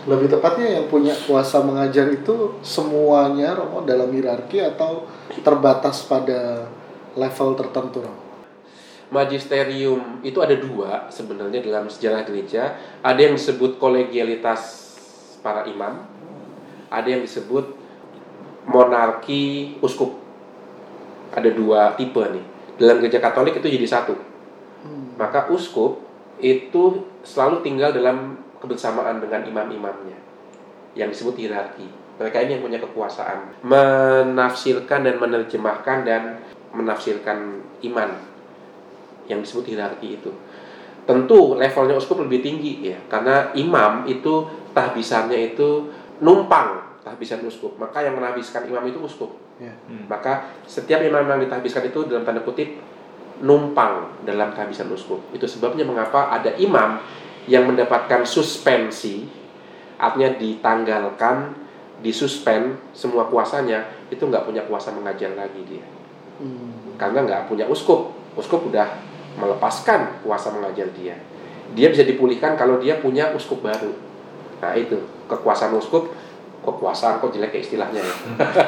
lebih 0.02 0.34
tepatnya 0.34 0.82
yang 0.82 0.86
punya 0.90 1.14
kuasa 1.14 1.62
mengajar 1.62 2.10
itu 2.10 2.58
semuanya 2.66 3.54
Romo 3.54 3.86
dalam 3.86 4.10
hierarki 4.10 4.58
atau 4.58 5.06
terbatas 5.46 6.10
pada 6.10 6.66
level 7.14 7.54
tertentu 7.54 8.02
Romo? 8.02 8.22
Magisterium 9.12 10.24
itu 10.24 10.40
ada 10.40 10.56
dua 10.56 11.12
sebenarnya 11.12 11.60
dalam 11.60 11.92
sejarah 11.92 12.24
gereja. 12.24 12.80
Ada 13.04 13.28
yang 13.28 13.36
disebut 13.36 13.76
kolegialitas 13.76 14.96
para 15.44 15.68
imam, 15.68 16.08
ada 16.88 17.08
yang 17.12 17.20
disebut 17.20 17.76
monarki 18.66 19.76
uskup. 19.84 20.16
Ada 21.36 21.52
dua 21.52 21.94
tipe 22.00 22.24
nih. 22.24 22.46
Dalam 22.80 23.04
gereja 23.04 23.20
Katolik 23.20 23.60
itu 23.60 23.68
jadi 23.68 23.88
satu. 23.88 24.16
Hmm. 24.82 25.14
Maka 25.20 25.52
uskup 25.52 26.02
itu 26.42 27.06
selalu 27.22 27.62
tinggal 27.62 27.94
dalam 27.94 28.42
kebersamaan 28.62 29.18
dengan 29.18 29.42
imam-imamnya 29.42 30.18
yang 30.94 31.10
disebut 31.10 31.36
hierarki. 31.42 31.90
Mereka 32.22 32.38
ini 32.46 32.60
yang 32.60 32.64
punya 32.64 32.80
kekuasaan 32.80 33.66
menafsirkan 33.66 35.02
dan 35.02 35.18
menerjemahkan 35.18 35.98
dan 36.06 36.22
menafsirkan 36.72 37.66
iman 37.82 38.10
yang 39.26 39.42
disebut 39.42 39.74
hierarki 39.74 40.22
itu. 40.22 40.32
Tentu 41.10 41.58
levelnya 41.58 41.98
uskup 41.98 42.22
lebih 42.22 42.46
tinggi 42.46 42.94
ya, 42.94 42.98
karena 43.10 43.50
imam 43.58 44.06
itu 44.06 44.46
tahbisannya 44.78 45.58
itu 45.58 45.90
numpang 46.22 47.02
tahbisan 47.02 47.42
uskup. 47.42 47.82
Maka 47.82 48.06
yang 48.06 48.14
menahbiskan 48.22 48.70
imam 48.70 48.86
itu 48.86 49.02
uskup. 49.02 49.34
Ya. 49.58 49.74
Hmm. 49.90 50.06
Maka 50.06 50.54
setiap 50.70 51.02
imam 51.02 51.26
yang 51.26 51.42
ditahbiskan 51.42 51.90
itu 51.90 52.06
dalam 52.06 52.22
tanda 52.22 52.46
kutip 52.46 52.78
numpang 53.42 54.22
dalam 54.22 54.54
tahbisan 54.54 54.86
uskup. 54.94 55.18
Itu 55.34 55.50
sebabnya 55.50 55.82
mengapa 55.82 56.30
ada 56.30 56.54
imam 56.62 57.02
yang 57.50 57.66
mendapatkan 57.70 58.22
suspensi 58.26 59.26
artinya 60.02 60.34
ditanggalkan 60.38 61.54
disuspend 62.02 62.82
semua 62.92 63.30
kuasanya 63.30 63.86
itu 64.10 64.26
nggak 64.26 64.50
punya 64.50 64.66
kuasa 64.66 64.90
mengajar 64.90 65.38
lagi 65.38 65.62
dia. 65.70 65.86
Hmm. 66.42 66.98
karena 66.98 67.22
nggak 67.22 67.42
punya 67.46 67.70
uskup. 67.70 68.10
Uskup 68.34 68.66
udah 68.74 68.98
melepaskan 69.38 70.26
kuasa 70.26 70.50
mengajar 70.50 70.90
dia. 70.98 71.14
Dia 71.78 71.94
bisa 71.94 72.02
dipulihkan 72.02 72.58
kalau 72.58 72.82
dia 72.82 72.98
punya 72.98 73.30
uskup 73.38 73.62
baru. 73.62 73.94
Nah 74.58 74.74
itu. 74.74 74.98
Kekuasaan 75.30 75.78
uskup 75.78 76.12
kekuasaan 76.62 77.18
kok 77.18 77.34
jelek 77.34 77.58
ya 77.58 77.62
istilahnya 77.62 78.02
ya. 78.02 78.16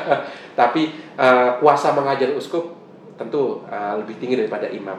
Tapi 0.60 0.94
uh, 1.18 1.62
kuasa 1.62 1.94
mengajar 1.94 2.34
uskup 2.34 2.74
tentu 3.18 3.62
uh, 3.70 3.94
lebih 4.02 4.18
tinggi 4.18 4.38
daripada 4.38 4.66
imam 4.70 4.98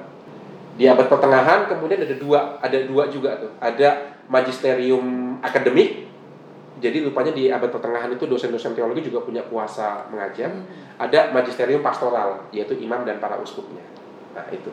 di 0.75 0.91
abad 0.91 1.07
pertengahan 1.07 1.71
kemudian 1.71 2.03
ada 2.03 2.17
dua 2.19 2.59
ada 2.59 2.79
dua 2.83 3.07
juga 3.07 3.39
tuh. 3.39 3.53
Ada 3.63 4.19
magisterium 4.27 5.39
akademik 5.39 6.11
jadi 6.83 7.07
rupanya 7.07 7.31
di 7.31 7.47
abad 7.47 7.71
pertengahan 7.71 8.11
itu 8.11 8.27
dosen-dosen 8.27 8.75
teologi 8.75 9.07
juga 9.07 9.23
punya 9.23 9.47
kuasa 9.47 10.11
mengajar. 10.11 10.51
Hmm. 10.51 10.67
ada 10.95 11.31
magisterium 11.35 11.83
pastoral 11.83 12.47
yaitu 12.51 12.75
imam 12.79 13.07
dan 13.07 13.23
para 13.23 13.39
uskupnya. 13.39 13.83
Nah 14.35 14.47
itu. 14.51 14.71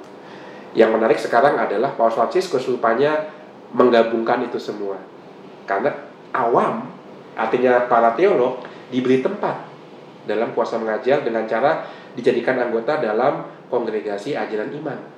Yang 0.73 0.89
menarik 0.93 1.19
sekarang 1.19 1.59
adalah 1.59 1.93
Paus 1.97 2.15
Franciscus 2.15 2.63
rupanya 2.69 3.29
menggabungkan 3.73 4.45
itu 4.45 4.57
semua. 4.57 4.97
Karena 5.65 5.93
awam 6.33 6.89
artinya 7.37 7.89
para 7.89 8.13
teolog 8.13 8.63
diberi 8.89 9.21
tempat 9.21 9.65
dalam 10.25 10.53
kuasa 10.53 10.77
mengajar 10.77 11.25
dengan 11.25 11.45
cara 11.49 11.85
dijadikan 12.13 12.57
anggota 12.59 13.01
dalam 13.01 13.49
kongregasi 13.71 14.35
ajaran 14.35 14.69
iman 14.83 15.10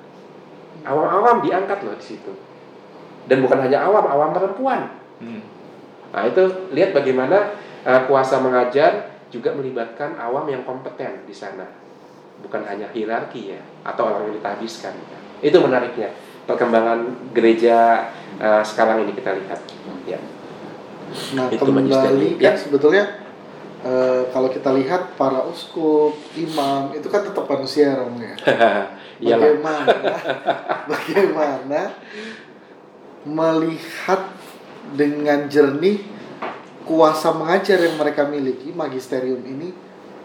awam-awam 0.82 1.38
diangkat 1.44 1.78
loh 1.86 1.94
di 1.94 2.04
situ 2.04 2.32
dan 3.30 3.38
bukan 3.40 3.62
hanya 3.62 3.86
awam 3.86 4.04
awam 4.10 4.34
perempuan 4.34 4.90
hmm. 5.22 5.42
nah 6.10 6.26
itu 6.26 6.42
lihat 6.74 6.90
bagaimana 6.90 7.54
uh, 7.86 8.02
kuasa 8.10 8.42
mengajar 8.42 9.14
juga 9.30 9.54
melibatkan 9.54 10.18
awam 10.18 10.50
yang 10.50 10.66
kompeten 10.66 11.22
di 11.26 11.34
sana 11.34 11.84
bukan 12.42 12.66
hanya 12.66 12.90
hierarki 12.90 13.54
ya 13.54 13.60
atau 13.86 14.10
orang 14.10 14.30
yang 14.30 14.34
ditahbiskan. 14.40 14.94
Itu 15.44 15.60
menariknya 15.64 16.10
perkembangan 16.48 17.32
gereja 17.32 18.10
uh, 18.40 18.62
sekarang 18.64 19.06
ini 19.06 19.12
kita 19.14 19.32
lihat. 19.38 19.60
Ya. 20.04 20.18
Nah, 21.38 21.46
Itu 21.48 21.62
kembali 21.62 21.88
kan 22.42 22.42
Ya. 22.42 22.52
sebetulnya 22.58 23.04
eh, 23.84 24.26
kalau 24.34 24.50
kita 24.50 24.74
lihat 24.74 25.14
para 25.14 25.46
uskup, 25.46 26.16
imam 26.34 26.90
itu 26.90 27.06
kan 27.06 27.22
tetap 27.22 27.46
manusia 27.46 27.94
Romo 27.94 28.18
ya. 28.18 28.34
Iyalah. 29.24 29.40
Bagaimana 29.40 29.96
bagaimana 30.84 31.80
melihat 33.24 34.20
dengan 34.92 35.48
jernih 35.48 36.04
kuasa 36.84 37.32
mengajar 37.32 37.80
yang 37.80 37.96
mereka 37.96 38.28
miliki 38.28 38.68
magisterium 38.76 39.40
ini 39.40 39.72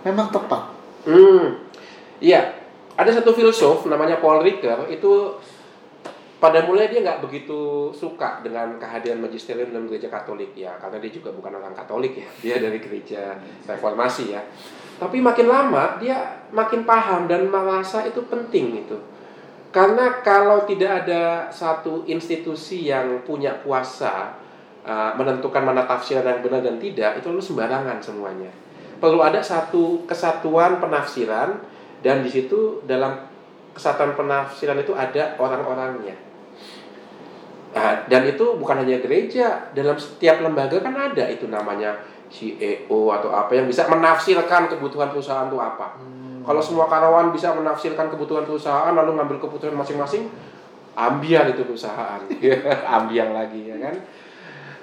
memang 0.03 0.27
tepat. 0.27 0.75
Hmm, 1.07 1.63
iya. 2.19 2.59
Ada 2.99 3.23
satu 3.23 3.31
filsuf 3.31 3.87
namanya 3.87 4.19
Paul 4.19 4.43
Ricoeur 4.43 4.91
itu 4.91 5.39
pada 6.39 6.67
mulai 6.67 6.91
dia 6.91 6.99
nggak 6.99 7.23
begitu 7.23 7.91
suka 7.95 8.43
dengan 8.43 8.75
kehadiran 8.75 9.23
magisterium 9.23 9.71
dalam 9.71 9.87
gereja 9.87 10.11
Katolik 10.11 10.51
ya, 10.51 10.75
karena 10.79 10.99
dia 10.99 11.11
juga 11.11 11.31
bukan 11.31 11.55
orang 11.55 11.71
Katolik 11.71 12.19
ya, 12.19 12.27
dia 12.43 12.55
dari 12.59 12.79
gereja 12.83 13.39
Reformasi 13.63 14.35
ya. 14.35 14.43
Tapi 14.99 15.23
makin 15.23 15.47
lama 15.47 15.95
dia 15.97 16.43
makin 16.51 16.83
paham 16.83 17.31
dan 17.31 17.47
merasa 17.47 18.03
itu 18.03 18.19
penting 18.27 18.83
itu. 18.83 18.99
Karena 19.71 20.19
kalau 20.25 20.65
tidak 20.65 21.05
ada 21.05 21.47
satu 21.47 22.03
institusi 22.09 22.89
yang 22.89 23.21
punya 23.23 23.61
kuasa 23.61 24.33
uh, 24.83 25.13
menentukan 25.15 25.61
mana 25.61 25.85
tafsiran 25.85 26.25
yang 26.25 26.41
benar 26.41 26.61
dan 26.65 26.81
tidak, 26.81 27.21
itu 27.21 27.29
lalu 27.29 27.39
sembarangan 27.39 28.01
semuanya. 28.01 28.51
Perlu 28.99 29.21
ada 29.23 29.39
satu 29.39 30.03
kesatuan 30.09 30.81
penafsiran 30.81 31.61
dan 32.01 32.25
di 32.25 32.29
situ 32.33 32.83
dalam 32.89 33.29
kesatuan 33.71 34.17
penafsiran 34.17 34.81
itu 34.81 34.91
ada 34.97 35.37
orang-orangnya. 35.39 36.17
Nah, 37.69 38.09
dan 38.09 38.25
itu 38.25 38.57
bukan 38.57 38.81
hanya 38.81 38.97
gereja, 38.97 39.69
dalam 39.77 39.93
setiap 39.93 40.41
lembaga 40.41 40.81
kan 40.81 40.97
ada 40.97 41.29
itu 41.29 41.45
namanya 41.45 41.93
CEO 42.29 42.99
atau 43.09 43.29
apa 43.33 43.51
yang 43.57 43.65
bisa 43.65 43.89
menafsirkan 43.89 44.69
kebutuhan 44.69 45.09
perusahaan 45.09 45.49
itu 45.49 45.57
apa. 45.57 45.97
Kalau 46.45 46.61
semua 46.63 46.89
karyawan 46.89 47.29
bisa 47.35 47.53
menafsirkan 47.53 48.09
kebutuhan 48.09 48.45
perusahaan 48.47 48.89
lalu 48.93 49.17
ngambil 49.19 49.37
keputusan 49.37 49.75
masing-masing, 49.75 50.29
ambiar 50.97 51.49
itu 51.51 51.61
perusahaan, 51.65 52.21
ambiar 52.97 53.33
lagi 53.33 53.69
ya 53.69 53.77
kan. 53.77 53.95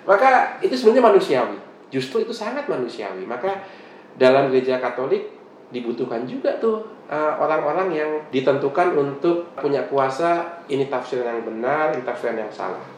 Maka 0.06 0.62
itu 0.62 0.74
sebenarnya 0.78 1.10
manusiawi. 1.10 1.58
Justru 1.90 2.22
itu 2.22 2.30
sangat 2.30 2.70
manusiawi. 2.70 3.26
Maka 3.26 3.66
dalam 4.14 4.50
gereja 4.50 4.78
Katolik 4.78 5.34
dibutuhkan 5.74 6.22
juga 6.30 6.54
tuh 6.62 6.86
uh, 7.10 7.34
orang-orang 7.42 7.88
yang 7.90 8.10
ditentukan 8.30 8.94
untuk 8.94 9.50
punya 9.58 9.82
kuasa 9.90 10.62
ini 10.70 10.86
tafsiran 10.86 11.42
yang 11.42 11.46
benar, 11.46 11.94
ini 11.98 12.06
tafsiran 12.06 12.38
yang 12.38 12.52
salah. 12.54 12.95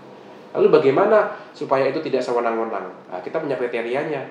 Lalu 0.58 0.74
bagaimana 0.74 1.38
supaya 1.54 1.86
itu 1.86 2.02
tidak 2.02 2.18
sewenang-wenang? 2.18 2.90
Nah, 2.90 3.22
kita 3.22 3.38
punya 3.38 3.54
kriterianya. 3.54 4.26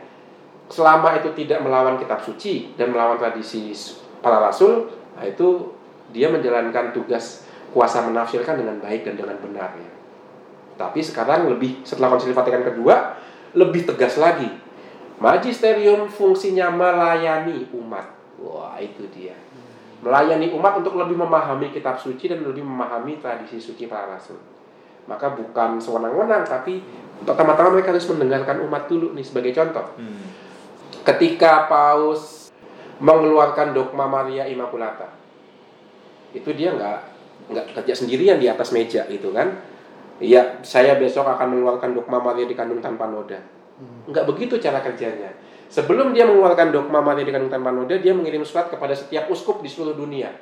Selama 0.67 1.15
itu 1.15 1.31
tidak 1.31 1.63
melawan 1.63 1.96
kitab 1.96 2.19
suci 2.19 2.75
dan 2.75 2.91
melawan 2.91 3.15
tradisi 3.15 3.72
para 4.19 4.43
rasul, 4.43 4.91
nah 5.15 5.24
itu 5.24 5.72
dia 6.12 6.27
menjalankan 6.27 6.91
tugas 6.91 7.48
kuasa 7.72 8.03
menafsirkan 8.03 8.60
dengan 8.60 8.75
baik 8.84 9.07
dan 9.07 9.15
dengan 9.15 9.39
benar 9.39 9.72
ya. 9.79 9.91
Tapi 10.75 11.00
sekarang 11.00 11.48
lebih 11.48 11.88
setelah 11.88 12.12
Konsili 12.12 12.36
Vatikan 12.36 12.67
kedua 12.67 13.15
lebih 13.55 13.88
tegas 13.88 14.19
lagi. 14.19 14.51
Magisterium 15.24 16.12
fungsinya 16.12 16.67
melayani 16.67 17.72
umat. 17.72 18.12
Wah, 18.43 18.75
itu 18.77 19.07
dia. 19.15 19.34
Melayani 20.03 20.51
umat 20.53 20.84
untuk 20.84 21.00
lebih 21.00 21.15
memahami 21.15 21.72
kitab 21.72 21.98
suci 21.98 22.27
dan 22.27 22.43
lebih 22.43 22.62
memahami 22.62 23.17
tradisi 23.17 23.57
suci 23.57 23.88
para 23.88 24.19
rasul. 24.19 24.57
Maka 25.08 25.34
bukan 25.34 25.80
sewenang-wenang 25.80 26.44
tapi 26.44 26.84
pertama-tama 27.24 27.80
mereka 27.80 27.96
harus 27.96 28.06
mendengarkan 28.12 28.62
umat 28.68 28.86
dulu 28.92 29.16
nih 29.16 29.26
sebagai 29.26 29.55
contoh. 29.55 29.96
Hmm. 29.98 30.27
Ketika 31.08 31.72
Paus 31.72 32.51
mengeluarkan 33.00 33.72
dogma 33.72 34.05
Maria 34.05 34.44
Immaculata, 34.46 35.16
itu 36.36 36.51
dia 36.51 36.75
nggak 36.75 37.00
nggak 37.48 37.66
kerja 37.79 37.94
sendirian 38.03 38.38
di 38.38 38.51
atas 38.51 38.75
meja 38.75 39.08
gitu 39.08 39.31
kan? 39.31 39.55
Iya, 40.18 40.66
saya 40.66 40.98
besok 40.98 41.29
akan 41.29 41.55
mengeluarkan 41.55 41.96
dogma 41.96 42.20
Maria 42.20 42.50
dikandung 42.50 42.84
tanpa 42.84 43.08
noda. 43.08 43.40
Nggak 44.10 44.25
begitu 44.27 44.58
cara 44.60 44.81
kerjanya. 44.81 45.31
Sebelum 45.68 46.16
dia 46.16 46.25
mengeluarkan 46.25 46.74
dogma 46.74 47.00
Maria 47.00 47.24
dikandung 47.24 47.53
tanpa 47.53 47.70
noda, 47.70 47.96
dia 48.01 48.12
mengirim 48.12 48.42
surat 48.42 48.68
kepada 48.72 48.98
setiap 48.98 49.29
uskup 49.29 49.62
di 49.62 49.70
seluruh 49.70 49.94
dunia. 49.94 50.34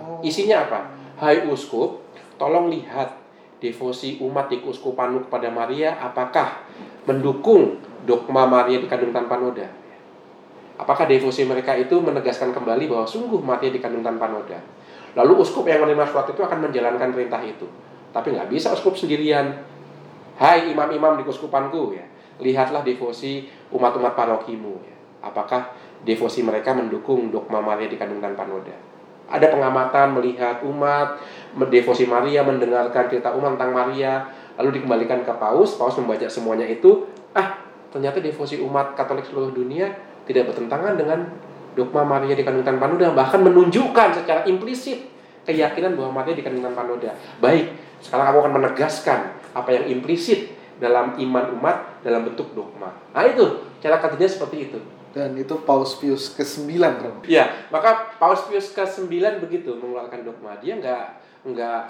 Oh. 0.00 0.24
Isinya 0.24 0.64
apa? 0.66 0.80
Hai 1.20 1.44
uskup, 1.44 2.00
tolong 2.40 2.72
lihat 2.72 3.19
devosi 3.60 4.16
umat 4.24 4.48
di 4.48 4.64
keuskupanmu 4.64 5.28
kepada 5.28 5.52
Maria 5.52 6.00
apakah 6.00 6.64
mendukung 7.04 7.76
dogma 8.08 8.48
Maria 8.48 8.80
dikandung 8.80 9.12
tanpa 9.12 9.36
noda? 9.36 9.68
Apakah 10.80 11.04
devosi 11.04 11.44
mereka 11.44 11.76
itu 11.76 11.92
menegaskan 12.00 12.56
kembali 12.56 12.88
bahwa 12.88 13.04
sungguh 13.04 13.38
Maria 13.44 13.68
dikandung 13.68 14.00
tanpa 14.00 14.32
noda? 14.32 14.56
Lalu 15.12 15.44
uskup 15.44 15.68
yang 15.68 15.84
menerima 15.84 16.08
surat 16.08 16.32
itu 16.32 16.40
akan 16.40 16.58
menjalankan 16.72 17.12
perintah 17.12 17.44
itu. 17.44 17.68
Tapi 18.10 18.32
nggak 18.32 18.48
bisa 18.48 18.72
uskup 18.72 18.96
sendirian. 18.96 19.60
Hai 20.40 20.72
imam-imam 20.72 21.20
di 21.20 21.22
keuskupanku 21.28 21.92
ya, 21.92 22.04
lihatlah 22.40 22.80
devosi 22.80 23.44
umat-umat 23.76 24.16
parokimu 24.16 24.74
ya. 24.80 24.96
Apakah 25.20 25.76
devosi 26.00 26.40
mereka 26.40 26.72
mendukung 26.72 27.28
dogma 27.28 27.60
Maria 27.60 27.92
dikandung 27.92 28.24
tanpa 28.24 28.48
noda? 28.48 28.89
Ada 29.30 29.46
pengamatan 29.54 30.18
melihat 30.18 30.60
umat 30.66 31.22
devosi 31.70 32.06
Maria 32.06 32.42
mendengarkan 32.42 33.06
cerita 33.06 33.30
umat 33.34 33.54
tentang 33.54 33.70
Maria 33.70 34.26
lalu 34.58 34.82
dikembalikan 34.82 35.22
ke 35.22 35.32
Paus. 35.38 35.78
Paus 35.78 35.94
membaca 35.96 36.26
semuanya 36.26 36.66
itu 36.66 37.06
ah 37.32 37.62
ternyata 37.94 38.18
devosi 38.18 38.58
umat 38.58 38.98
Katolik 38.98 39.26
seluruh 39.26 39.54
dunia 39.54 39.90
tidak 40.26 40.50
bertentangan 40.50 40.98
dengan 40.98 41.26
dogma 41.74 42.02
Maria 42.02 42.34
dikandung 42.34 42.66
tanpa 42.66 42.90
noda 42.90 43.14
bahkan 43.14 43.42
menunjukkan 43.42 44.22
secara 44.22 44.42
implisit 44.46 45.06
keyakinan 45.46 45.94
bahwa 45.94 46.22
Maria 46.22 46.34
dikandung 46.34 46.66
tanpa 46.66 46.86
noda 46.86 47.14
baik 47.38 47.70
sekarang 48.02 48.34
aku 48.34 48.38
akan 48.46 48.52
menegaskan 48.58 49.18
apa 49.54 49.70
yang 49.74 49.98
implisit 49.98 50.54
dalam 50.80 51.14
iman 51.20 51.44
umat 51.60 52.00
dalam 52.00 52.24
bentuk 52.24 52.56
dogma. 52.56 52.88
Nah 53.12 53.22
itu 53.28 53.68
cara 53.84 54.00
kerjanya 54.00 54.30
seperti 54.32 54.70
itu 54.70 54.80
Dan 55.10 55.34
itu 55.34 55.58
Paus 55.66 55.98
Pius 55.98 56.30
ke-9, 56.38 56.78
Romo. 56.78 57.20
Ya, 57.26 57.66
maka 57.74 58.14
Paus 58.22 58.46
Pius 58.46 58.70
ke-9 58.70 59.10
begitu 59.42 59.74
mengeluarkan 59.74 60.22
dogma. 60.22 60.54
Dia 60.62 60.78
nggak 60.78 61.04
nggak 61.50 61.82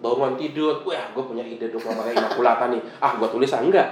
bangun 0.00 0.40
tidur, 0.40 0.80
wah 0.88 1.12
gue 1.12 1.24
punya 1.24 1.44
ide 1.44 1.68
dogma 1.68 1.92
Maria 1.92 2.16
Immaculata 2.18 2.72
nih, 2.72 2.82
ah 3.04 3.20
gue 3.20 3.28
tulis 3.28 3.52
ah 3.52 3.60
enggak. 3.60 3.88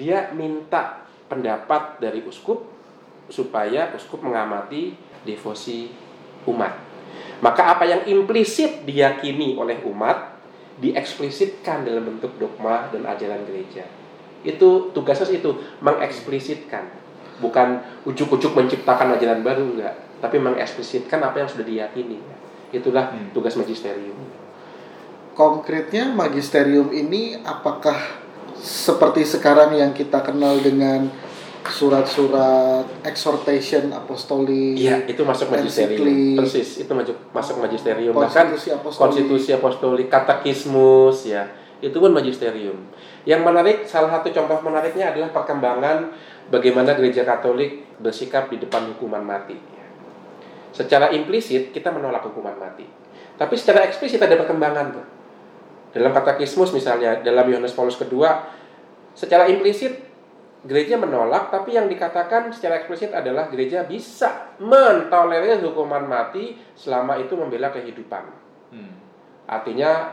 Dia 0.00 0.32
minta 0.32 1.04
pendapat 1.28 2.00
dari 2.00 2.24
uskup 2.24 2.64
supaya 3.28 3.92
uskup 3.92 4.24
mengamati 4.24 4.96
devosi 5.28 5.92
umat. 6.48 6.72
Maka 7.44 7.76
apa 7.76 7.84
yang 7.84 8.02
implisit 8.08 8.88
diyakini 8.88 9.60
oleh 9.60 9.84
umat 9.84 10.40
dieksplisitkan 10.80 11.84
dalam 11.84 12.16
bentuk 12.16 12.36
dogma 12.40 12.88
dan 12.88 13.04
ajaran 13.04 13.44
gereja. 13.44 13.84
Itu 14.40 14.92
tugasnya 14.92 15.36
itu 15.36 15.52
mengeksplisitkan 15.84 17.05
bukan 17.38 17.80
ujuk-ujuk 18.08 18.56
menciptakan 18.56 19.16
ajaran 19.16 19.40
baru 19.44 19.64
enggak. 19.76 19.94
Tapi 20.20 20.36
mengeksplisitkan 20.40 21.20
apa 21.20 21.44
yang 21.44 21.48
sudah 21.48 21.66
diyakini. 21.66 22.18
Itulah 22.72 23.12
Hmm. 23.12 23.30
tugas 23.36 23.54
magisterium. 23.54 24.16
Konkretnya 25.36 26.08
magisterium 26.16 26.88
ini 26.96 27.36
apakah 27.44 28.24
seperti 28.56 29.28
sekarang 29.28 29.76
yang 29.76 29.92
kita 29.92 30.24
kenal 30.24 30.56
dengan 30.64 31.12
surat-surat 31.66 32.86
exhortation 33.02 33.90
apostolik, 33.90 34.78
iya 34.78 35.02
itu 35.04 35.18
masuk 35.26 35.50
magisterium. 35.50 36.38
Persis 36.38 36.86
itu 36.86 36.92
masuk 36.94 37.16
masuk 37.34 37.56
magisterium. 37.58 38.14
Bahkan 38.14 38.54
konstitusi 38.54 38.70
apostolik. 38.70 39.02
konstitusi 39.02 39.50
apostolik 39.52 40.06
katekismus 40.08 41.26
ya. 41.26 41.44
Itu 41.82 42.00
pun 42.00 42.14
magisterium. 42.14 42.88
Yang 43.28 43.40
menarik 43.42 43.76
salah 43.84 44.08
satu 44.08 44.32
contoh 44.32 44.62
menariknya 44.64 45.12
adalah 45.12 45.34
perkembangan 45.34 46.14
bagaimana 46.50 46.94
gereja 46.94 47.26
katolik 47.26 47.84
bersikap 47.98 48.50
di 48.52 48.60
depan 48.60 48.92
hukuman 48.94 49.22
mati. 49.22 49.56
Secara 50.70 51.10
implisit 51.16 51.72
kita 51.72 51.88
menolak 51.88 52.26
hukuman 52.28 52.54
mati. 52.56 52.84
Tapi 53.36 53.54
secara 53.56 53.84
eksplisit 53.88 54.20
ada 54.20 54.36
perkembangan 54.36 54.86
tuh. 54.92 55.06
Dalam 55.96 56.12
katekismus 56.12 56.76
misalnya 56.76 57.24
dalam 57.24 57.48
Yohanes 57.48 57.72
Paulus 57.72 57.96
kedua 57.96 58.52
secara 59.16 59.48
implisit 59.48 59.96
gereja 60.66 61.00
menolak 61.00 61.48
tapi 61.48 61.72
yang 61.72 61.88
dikatakan 61.88 62.52
secara 62.52 62.84
eksplisit 62.84 63.16
adalah 63.16 63.48
gereja 63.48 63.86
bisa 63.88 64.52
mentolerir 64.60 65.62
hukuman 65.64 66.04
mati 66.04 66.58
selama 66.76 67.16
itu 67.16 67.32
membela 67.38 67.72
kehidupan. 67.72 68.44
Hmm. 68.66 68.98
artinya 69.46 70.10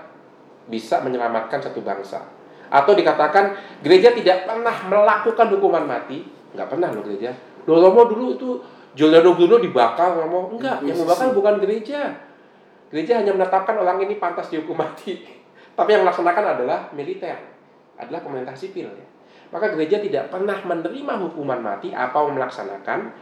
bisa 0.70 1.02
menyelamatkan 1.02 1.58
satu 1.58 1.82
bangsa 1.82 2.22
atau 2.70 2.92
dikatakan 2.94 3.58
gereja 3.82 4.12
tidak 4.16 4.46
pernah 4.48 4.76
melakukan 4.88 5.48
hukuman 5.58 5.84
mati. 5.88 6.24
Nggak 6.54 6.68
pernah 6.70 6.88
loh 6.94 7.04
gereja. 7.04 7.32
Loh 7.66 7.80
Romo 7.80 8.08
dulu 8.08 8.26
itu 8.36 8.50
Giuliano 8.94 9.34
Bruno 9.34 9.58
dibakar 9.58 10.14
ngomong 10.22 10.54
enggak 10.58 10.86
yang 10.86 10.94
Inquisisi. 10.94 11.02
membakar 11.02 11.28
bukan 11.34 11.56
gereja. 11.66 12.02
Gereja 12.94 13.14
hanya 13.26 13.34
menetapkan 13.34 13.74
orang 13.82 13.98
ini 14.06 14.22
pantas 14.22 14.54
dihukum 14.54 14.78
mati. 14.78 15.18
Tapi 15.78 15.90
yang 15.90 16.06
melaksanakan 16.06 16.46
adalah 16.60 16.80
militer 16.94 17.54
adalah 17.94 18.26
pemerintah 18.26 18.58
sipil 18.58 18.90
ya. 18.90 19.08
maka 19.54 19.70
gereja 19.70 20.02
tidak 20.02 20.34
pernah 20.34 20.58
menerima 20.66 21.14
hukuman 21.30 21.62
mati 21.62 21.94
apa 21.94 22.26
melaksanakan 22.26 23.14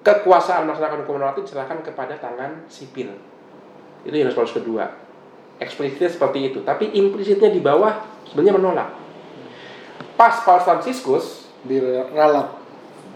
kekuasaan 0.00 0.64
melaksanakan 0.64 1.04
hukuman 1.04 1.28
mati 1.28 1.44
diserahkan 1.44 1.84
kepada 1.84 2.16
tangan 2.16 2.64
sipil. 2.72 3.12
Itu 4.04 4.16
Yohanes 4.16 4.32
Paulus 4.32 4.56
kedua 4.56 5.07
eksplisitnya 5.58 6.10
seperti 6.10 6.54
itu. 6.54 6.58
Tapi 6.62 6.94
implisitnya 6.94 7.50
di 7.50 7.60
bawah 7.62 8.02
sebenarnya 8.26 8.54
menolak. 8.58 8.90
Pas 10.18 10.42
Paus 10.42 10.66
Franciscus 10.66 11.46
Diralat. 11.66 12.54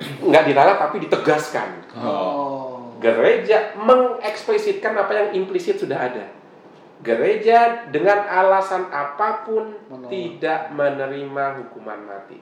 nggak 0.02 0.44
diralat 0.50 0.76
tapi 0.83 0.98
ditegaskan. 1.07 1.68
Oh. 1.94 2.94
gereja 3.02 3.74
mengeksplisitkan 3.74 4.94
apa 4.94 5.12
yang 5.14 5.28
implisit 5.42 5.78
sudah 5.78 5.98
ada. 5.98 6.31
Gereja 7.02 7.90
dengan 7.90 8.22
alasan 8.31 8.87
apa 8.94 9.42
pun 9.42 9.74
Menolak. 9.90 10.11
tidak 10.11 10.61
menerima 10.70 11.44
hukuman 11.59 11.98
mati. 12.07 12.38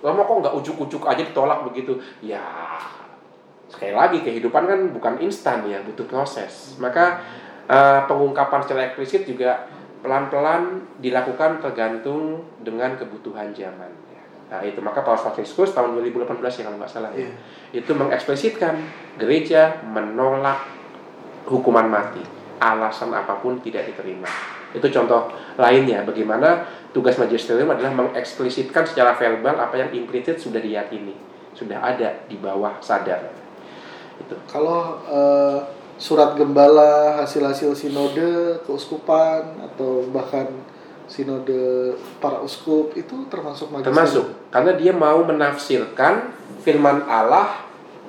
Lama 0.00 0.24
kok 0.24 0.36
nggak 0.40 0.56
ujuk-ujuk 0.56 1.04
aja 1.04 1.20
ditolak 1.20 1.68
begitu? 1.68 2.00
Ya 2.24 2.40
sekali 3.68 3.92
lagi 3.92 4.24
kehidupan 4.24 4.64
kan 4.64 4.80
bukan 4.88 5.14
instan 5.20 5.68
ya 5.68 5.84
butuh 5.84 6.08
proses. 6.08 6.80
Maka 6.80 7.20
eh, 7.66 8.00
pengungkapan 8.06 8.60
secara 8.64 8.80
eksplisit 8.90 9.26
juga 9.26 9.66
pelan-pelan 10.00 10.86
dilakukan 11.02 11.58
tergantung 11.58 12.46
dengan 12.62 12.94
kebutuhan 12.94 13.50
zaman 13.50 13.90
ya. 14.12 14.22
nah 14.46 14.60
itu. 14.62 14.78
Maka 14.78 15.02
Paus 15.02 15.22
Franciscus 15.22 15.74
tahun 15.74 15.98
2018 15.98 16.38
ya 16.38 16.62
kalau 16.70 16.78
nggak 16.78 16.92
salah 16.92 17.10
ya 17.14 17.26
itu 17.74 17.90
mengeksplisitkan 17.90 18.74
gereja 19.18 19.82
menolak 19.82 20.62
hukuman 21.50 21.90
mati 21.90 22.22
alasan 22.62 23.12
apa 23.12 23.42
pun 23.42 23.60
tidak 23.60 23.90
diterima. 23.90 24.28
Itu 24.72 24.88
contoh 24.88 25.28
lainnya 25.60 26.06
bagaimana 26.06 26.64
tugas 26.94 27.20
magisterium 27.20 27.68
adalah 27.68 27.92
mengeksplisitkan 27.92 28.88
secara 28.88 29.12
verbal 29.18 29.60
apa 29.60 29.76
yang 29.76 29.90
implisit 29.92 30.40
sudah 30.40 30.62
diyakini 30.62 31.26
sudah 31.56 31.80
ada 31.80 32.28
di 32.28 32.36
bawah 32.36 32.76
sadar. 32.84 33.32
Itu. 34.20 34.36
Kalau 34.44 35.00
eh, 35.08 35.58
surat 35.96 36.36
gembala 36.36 37.24
hasil-hasil 37.24 37.72
sinode 37.72 38.60
keuskupan 38.68 39.56
atau 39.64 40.04
bahkan 40.12 40.44
sinode 41.08 41.94
para 42.20 42.42
uskup 42.42 42.92
itu 42.98 43.24
termasuk 43.32 43.70
magisterium. 43.72 43.94
termasuk. 43.94 44.26
karena 44.52 44.72
dia 44.76 44.92
mau 44.92 45.22
menafsirkan 45.24 46.34
firman 46.60 47.06
Allah 47.06 47.64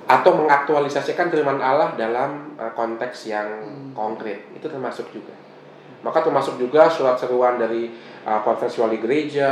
atau 0.08 0.32
mengaktualisasikan 0.40 1.32
firman 1.32 1.60
Allah 1.60 1.94
dalam 2.00 2.56
uh, 2.56 2.72
konteks 2.72 3.28
yang 3.28 3.48
konkret. 3.92 4.48
Itu 4.56 4.72
termasuk 4.72 5.12
juga. 5.12 5.36
Maka 6.00 6.24
termasuk 6.24 6.56
juga 6.56 6.88
surat 6.88 7.20
seruan 7.20 7.60
dari 7.60 7.92
uh, 8.24 8.40
konferensi 8.44 8.80
wali 8.80 8.98
gereja 9.04 9.52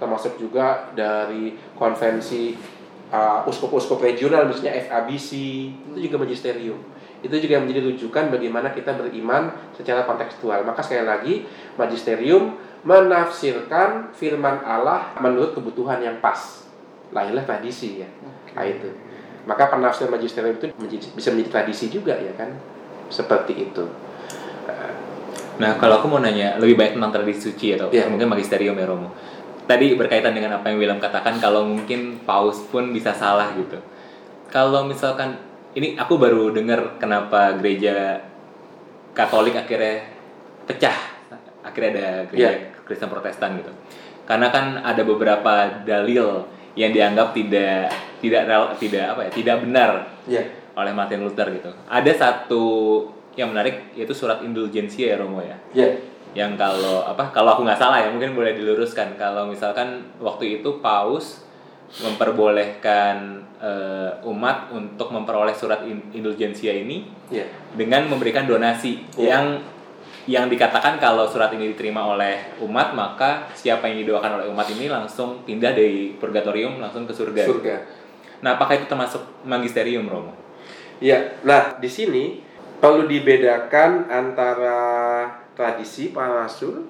termasuk 0.00 0.40
juga 0.40 0.88
dari 0.96 1.52
konvensi 1.76 2.56
uh, 3.12 3.44
uskup-uskup 3.44 4.00
regional 4.00 4.48
misalnya 4.48 4.80
FABC 4.88 5.30
itu 5.92 6.08
juga 6.08 6.24
magisterium 6.24 6.80
itu 7.20 7.36
juga 7.36 7.60
yang 7.60 7.68
menjadi 7.68 7.84
rujukan 7.92 8.32
bagaimana 8.32 8.72
kita 8.72 8.96
beriman 8.96 9.52
secara 9.76 10.08
kontekstual. 10.08 10.64
Maka 10.64 10.80
sekali 10.80 11.04
lagi 11.04 11.34
magisterium 11.76 12.56
menafsirkan 12.80 14.12
firman 14.16 14.64
Allah 14.64 15.12
menurut 15.20 15.52
kebutuhan 15.52 16.00
yang 16.00 16.16
pas. 16.24 16.64
Lahirlah 17.12 17.44
tradisi 17.44 18.00
ya. 18.00 18.08
Nah 18.56 18.64
itu. 18.64 18.88
Maka 19.44 19.68
penafsiran 19.72 20.16
magisterium 20.16 20.56
itu 20.56 20.72
menjadi- 20.76 21.12
bisa 21.12 21.28
menjadi 21.32 21.50
tradisi 21.60 21.92
juga 21.92 22.16
ya 22.16 22.32
kan? 22.36 22.56
Seperti 23.12 23.68
itu. 23.68 23.84
Nah, 25.60 25.76
kalau 25.76 26.00
aku 26.00 26.08
mau 26.08 26.24
nanya 26.24 26.56
lebih 26.56 26.80
baik 26.80 26.96
tentang 26.96 27.12
tradisi 27.12 27.52
suci 27.52 27.76
atau 27.76 27.92
Iya. 27.92 28.08
mungkin 28.08 28.32
magisterium 28.32 28.72
ya 28.80 28.88
Romo. 28.88 29.12
Tadi 29.68 29.92
berkaitan 29.92 30.32
dengan 30.32 30.56
apa 30.56 30.72
yang 30.72 30.80
William 30.80 30.96
katakan 30.96 31.36
kalau 31.36 31.68
mungkin 31.68 32.24
paus 32.24 32.64
pun 32.72 32.96
bisa 32.96 33.12
salah 33.12 33.52
gitu. 33.54 33.76
Kalau 34.48 34.88
misalkan 34.88 35.36
ini 35.74 35.94
aku 35.94 36.18
baru 36.18 36.50
dengar 36.50 36.98
kenapa 36.98 37.54
gereja 37.58 38.26
Katolik 39.10 39.58
akhirnya 39.58 40.06
pecah. 40.70 40.96
Akhirnya 41.66 41.90
ada 41.98 42.08
gereja 42.30 42.72
Kristen 42.86 43.10
Protestan 43.10 43.58
gitu. 43.58 43.72
Karena 44.24 44.54
kan 44.54 44.78
ada 44.80 45.02
beberapa 45.02 45.82
dalil 45.82 46.46
yang 46.78 46.94
dianggap 46.94 47.34
tidak 47.34 47.90
tidak 48.22 48.42
tidak 48.78 49.04
apa 49.10 49.20
ya, 49.26 49.30
tidak 49.34 49.56
benar 49.66 49.90
ya 50.30 50.42
oleh 50.78 50.92
Martin 50.94 51.26
Luther 51.26 51.50
gitu. 51.50 51.70
Ada 51.90 52.12
satu 52.14 52.64
yang 53.34 53.50
menarik 53.50 53.94
yaitu 53.94 54.14
surat 54.14 54.42
indulgensia 54.42 55.14
ya 55.14 55.16
Romo 55.18 55.42
ya. 55.42 55.56
ya 55.74 55.88
Yang 56.30 56.62
kalau 56.62 57.02
apa 57.02 57.34
kalau 57.34 57.58
aku 57.58 57.66
nggak 57.66 57.80
salah 57.80 57.98
ya 57.98 58.08
mungkin 58.14 58.38
boleh 58.38 58.54
diluruskan 58.54 59.18
kalau 59.18 59.50
misalkan 59.50 60.06
waktu 60.22 60.62
itu 60.62 60.78
paus 60.78 61.42
memperbolehkan 61.98 63.42
eh, 63.58 64.10
umat 64.24 64.70
untuk 64.70 65.10
memperoleh 65.10 65.52
surat 65.52 65.82
in- 65.84 66.14
indulgensia 66.14 66.70
ini 66.70 67.04
ya 67.28 67.44
dengan 67.74 68.06
memberikan 68.06 68.46
donasi 68.46 69.02
Iya. 69.18 69.36
yang 69.36 69.46
yang 70.28 70.46
dikatakan 70.46 71.00
kalau 71.02 71.26
surat 71.26 71.50
ini 71.50 71.74
diterima 71.74 72.06
oleh 72.06 72.54
umat 72.62 72.94
maka 72.94 73.50
siapa 73.56 73.90
yang 73.90 74.06
didoakan 74.06 74.38
oleh 74.38 74.46
umat 74.52 74.68
ini 74.70 74.86
langsung 74.86 75.42
pindah 75.42 75.74
dari 75.74 76.14
purgatorium 76.14 76.78
langsung 76.78 77.08
ke 77.08 77.12
surga. 77.12 77.42
surga 77.48 77.76
Nah, 78.40 78.56
apakah 78.56 78.80
itu 78.80 78.88
termasuk 78.88 79.20
magisterium 79.44 80.08
Romo? 80.08 80.32
Ya, 80.96 81.36
nah 81.44 81.76
di 81.76 81.88
sini 81.88 82.40
perlu 82.80 83.04
dibedakan 83.04 84.08
antara 84.08 84.78
tradisi 85.52 86.08
para 86.08 86.48
rasul, 86.48 86.88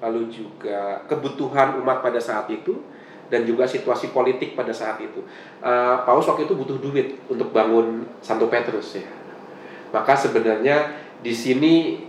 lalu 0.00 0.32
juga 0.32 1.04
kebutuhan 1.04 1.76
umat 1.84 2.00
pada 2.00 2.16
saat 2.16 2.48
itu, 2.48 2.80
dan 3.26 3.42
juga 3.42 3.66
situasi 3.66 4.14
politik 4.14 4.54
pada 4.54 4.70
saat 4.70 5.02
itu. 5.02 5.22
Eh, 5.62 5.96
Paus 6.06 6.26
waktu 6.26 6.46
itu 6.46 6.54
butuh 6.54 6.78
duit 6.78 7.18
untuk 7.26 7.50
bangun 7.50 8.06
Santo 8.22 8.46
Petrus 8.46 9.02
ya. 9.02 9.06
Maka 9.90 10.14
sebenarnya 10.14 10.94
di 11.22 11.34
sini 11.34 12.04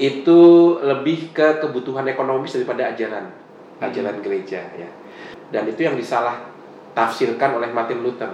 itu 0.00 0.40
lebih 0.80 1.32
ke 1.36 1.60
kebutuhan 1.60 2.08
ekonomis 2.08 2.56
daripada 2.56 2.88
ajaran 2.92 3.28
ajaran 3.80 4.20
gereja 4.20 4.60
ya. 4.76 4.88
Dan 5.50 5.68
itu 5.68 5.84
yang 5.84 5.96
disalah 5.96 6.48
tafsirkan 6.92 7.56
oleh 7.56 7.68
Martin 7.72 8.04
Luther. 8.04 8.32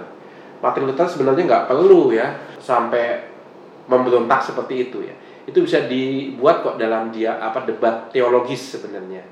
Martin 0.59 0.87
Luther 0.87 1.07
sebenarnya 1.07 1.43
nggak 1.47 1.65
perlu 1.69 2.11
ya 2.11 2.35
sampai 2.59 3.23
memberontak 3.87 4.43
seperti 4.43 4.91
itu 4.91 5.03
ya. 5.07 5.15
Itu 5.47 5.63
bisa 5.63 5.87
dibuat 5.87 6.59
kok 6.59 6.75
dalam 6.75 7.07
dia 7.11 7.39
apa 7.39 7.63
debat 7.63 8.11
teologis 8.11 8.75
sebenarnya. 8.75 9.23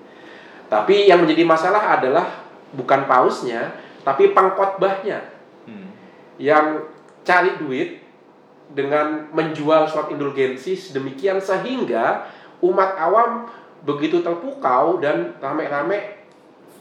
Tapi 0.71 1.11
yang 1.11 1.21
menjadi 1.21 1.43
masalah 1.45 1.99
adalah 1.99 2.44
bukan 2.75 3.07
pausnya, 3.07 3.73
tapi 4.05 4.35
pengkhotbahnya 4.35 5.33
Hmm. 5.65 5.89
yang 6.37 6.85
cari 7.25 7.57
duit 7.57 8.05
dengan 8.69 9.29
menjual 9.33 9.89
surat 9.89 10.13
indulgensi 10.13 10.77
sedemikian 10.77 11.41
sehingga 11.41 12.29
umat 12.61 12.97
awam 13.01 13.49
begitu 13.81 14.21
terpukau 14.21 15.01
dan 15.01 15.33
rame-rame 15.41 16.21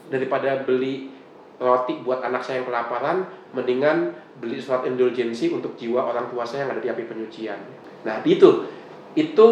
daripada 0.09 0.61
beli 0.61 1.09
roti 1.57 1.97
buat 2.05 2.21
anak 2.21 2.45
saya 2.45 2.61
yang 2.61 2.69
kelaparan 2.69 3.25
mendingan 3.57 4.13
beli 4.37 4.61
surat 4.61 4.85
indulgensi 4.85 5.49
untuk 5.49 5.73
jiwa 5.73 6.13
orang 6.13 6.29
tua 6.29 6.45
saya 6.45 6.69
yang 6.69 6.77
ada 6.77 6.81
di 6.85 6.89
api 6.93 7.03
penyucian. 7.09 7.57
Nah, 8.05 8.21
itu 8.21 8.69
itu 9.17 9.47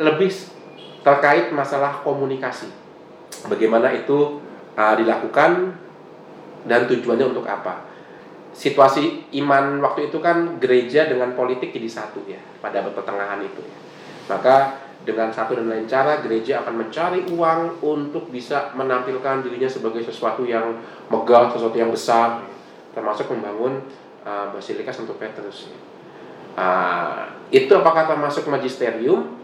lebih 0.00 0.30
terkait 1.04 1.52
masalah 1.52 2.00
komunikasi. 2.00 2.68
Bagaimana 3.48 3.92
itu 3.92 4.40
uh, 4.80 4.94
dilakukan 4.96 5.76
dan 6.64 6.88
tujuannya 6.88 7.36
untuk 7.36 7.44
apa? 7.44 7.84
Situasi 8.56 9.30
iman 9.44 9.78
waktu 9.84 10.08
itu 10.08 10.18
kan 10.18 10.56
gereja 10.56 11.06
dengan 11.06 11.36
politik 11.36 11.70
jadi 11.76 11.86
satu 11.86 12.24
ya 12.24 12.40
pada 12.64 12.80
pertengahan 12.88 13.44
itu. 13.44 13.60
ya. 13.60 13.78
Maka 14.32 14.80
dengan 15.04 15.32
satu 15.32 15.56
dan 15.56 15.68
lain 15.68 15.88
cara 15.88 16.20
gereja 16.20 16.60
akan 16.64 16.84
mencari 16.86 17.24
uang 17.32 17.80
untuk 17.80 18.28
bisa 18.28 18.72
menampilkan 18.76 19.40
dirinya 19.44 19.68
sebagai 19.68 20.04
sesuatu 20.04 20.44
yang 20.44 20.76
megah, 21.08 21.52
sesuatu 21.56 21.76
yang 21.76 21.88
besar, 21.88 22.44
termasuk 22.92 23.32
membangun 23.32 23.80
uh, 24.28 24.52
Basilika 24.52 24.92
Santo 24.92 25.16
Petrus. 25.16 25.72
Ah, 26.58 27.32
itu 27.48 27.70
apakah 27.72 28.04
termasuk 28.04 28.44
magisterium? 28.50 29.39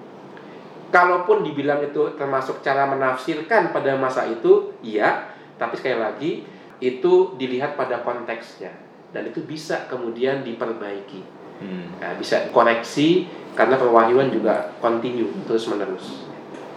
Kalaupun 0.94 1.42
dibilang 1.42 1.82
itu 1.82 2.14
termasuk 2.14 2.62
cara 2.62 2.86
menafsirkan 2.86 3.74
pada 3.74 3.98
masa 3.98 4.24
itu, 4.26 4.74
iya. 4.86 5.34
Tapi 5.56 5.74
sekali 5.74 5.98
lagi 5.98 6.32
itu 6.78 7.34
dilihat 7.40 7.74
pada 7.74 8.04
konteksnya 8.04 8.70
dan 9.10 9.24
itu 9.24 9.40
bisa 9.48 9.88
kemudian 9.88 10.44
diperbaiki, 10.44 11.36
Hmm. 11.56 11.88
Nah, 11.96 12.12
bisa 12.20 12.52
koreksi 12.52 13.24
karena 13.56 13.80
perwahyuan 13.80 14.28
juga 14.28 14.76
continue 14.76 15.32
terus 15.48 15.64
menerus. 15.72 16.28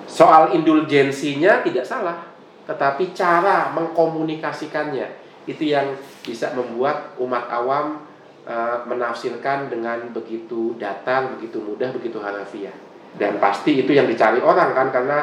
Soal 0.08 0.56
indulgensinya 0.56 1.60
tidak 1.62 1.84
salah, 1.84 2.32
tetapi 2.64 3.12
cara 3.12 3.76
mengkomunikasikannya 3.76 5.08
itu 5.46 5.76
yang 5.76 6.00
bisa 6.24 6.56
membuat 6.56 7.20
umat 7.20 7.52
awam 7.52 8.08
uh, 8.48 8.88
menafsirkan 8.88 9.68
dengan 9.68 10.16
begitu 10.16 10.80
datar, 10.80 11.28
begitu 11.38 11.60
mudah, 11.60 11.92
begitu 11.92 12.18
harafiah. 12.24 12.74
Dan 13.18 13.42
pasti 13.42 13.82
itu 13.82 13.92
yang 13.96 14.06
dicari 14.06 14.38
orang 14.44 14.76
kan 14.76 14.88
karena 14.94 15.18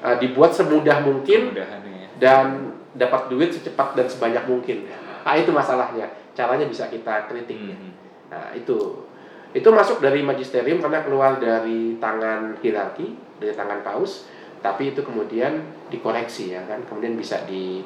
uh, 0.00 0.16
dibuat 0.16 0.54
semudah 0.54 1.04
mungkin 1.04 1.52
Mudahan 1.52 1.82
ya. 1.84 2.08
dan 2.16 2.46
dapat 2.96 3.28
duit 3.28 3.52
secepat 3.52 3.92
dan 3.92 4.08
sebanyak 4.08 4.44
mungkin. 4.48 4.88
Nah, 5.26 5.34
itu 5.36 5.52
masalahnya. 5.52 6.08
Caranya 6.32 6.64
bisa 6.64 6.88
kita 6.88 7.28
kritik. 7.28 7.58
ya. 7.58 7.76
Mhm. 7.76 7.90
Nah, 8.32 8.46
itu 8.56 9.06
itu 9.56 9.68
masuk 9.72 10.04
dari 10.04 10.20
magisterium 10.20 10.84
karena 10.84 11.00
keluar 11.00 11.40
dari 11.40 11.96
tangan 11.96 12.60
hierarki, 12.60 13.16
dari 13.40 13.56
tangan 13.56 13.80
paus, 13.80 14.28
tapi 14.60 14.92
itu 14.92 15.00
kemudian 15.00 15.64
dikoreksi 15.88 16.52
ya 16.52 16.60
kan, 16.68 16.84
kemudian 16.84 17.16
bisa 17.16 17.40
di 17.48 17.80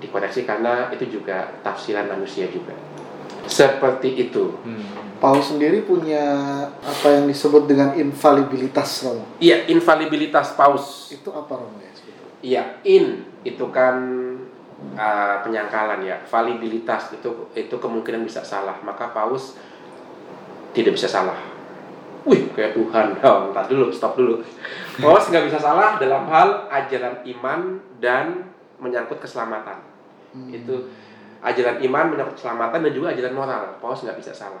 dikoreksi 0.00 0.48
karena 0.48 0.88
itu 0.88 1.20
juga 1.20 1.44
tafsiran 1.60 2.08
manusia 2.08 2.48
juga. 2.48 2.72
Seperti 3.46 4.28
itu. 4.28 4.56
Hmm. 4.64 4.84
Paus 5.20 5.52
sendiri 5.52 5.84
punya 5.84 6.24
apa 6.80 7.08
yang 7.12 7.28
disebut 7.28 7.68
dengan 7.68 7.92
infalibilitas 7.92 9.04
Romo. 9.04 9.36
Iya, 9.36 9.68
infalibilitas 9.68 10.56
paus. 10.56 11.12
Itu 11.12 11.28
apa 11.36 11.60
Romo 11.60 11.76
ya? 11.76 11.92
Iya, 12.40 12.62
in 12.88 13.28
itu 13.44 13.68
kan 13.68 14.00
uh, 14.96 15.36
penyangkalan 15.44 16.00
ya, 16.08 16.16
valibilitas 16.24 17.12
itu 17.12 17.52
itu 17.52 17.74
kemungkinan 17.76 18.24
bisa 18.24 18.40
salah. 18.40 18.80
Maka 18.80 19.12
paus 19.12 19.60
tidak 20.72 20.96
bisa 20.96 21.04
salah. 21.04 21.36
Wih, 22.24 22.52
kayak 22.56 22.76
Tuhan. 22.76 23.16
Oh, 23.24 23.52
ntar 23.52 23.68
dulu, 23.68 23.92
stop 23.92 24.16
dulu. 24.16 24.40
Paus 25.00 25.28
nggak 25.28 25.52
bisa 25.52 25.60
salah 25.60 26.00
dalam 26.00 26.24
hal 26.32 26.68
ajaran 26.72 27.20
iman 27.36 27.76
dan 28.00 28.48
menyangkut 28.80 29.20
keselamatan. 29.20 29.84
Itu 30.48 30.88
ajaran 31.40 31.80
iman 31.80 32.04
menyangkut 32.12 32.36
keselamatan 32.36 32.84
dan 32.84 32.92
juga 32.92 33.12
ajaran 33.12 33.34
moral. 33.34 33.62
Paus 33.80 34.04
nggak 34.04 34.16
bisa 34.20 34.32
salah. 34.32 34.60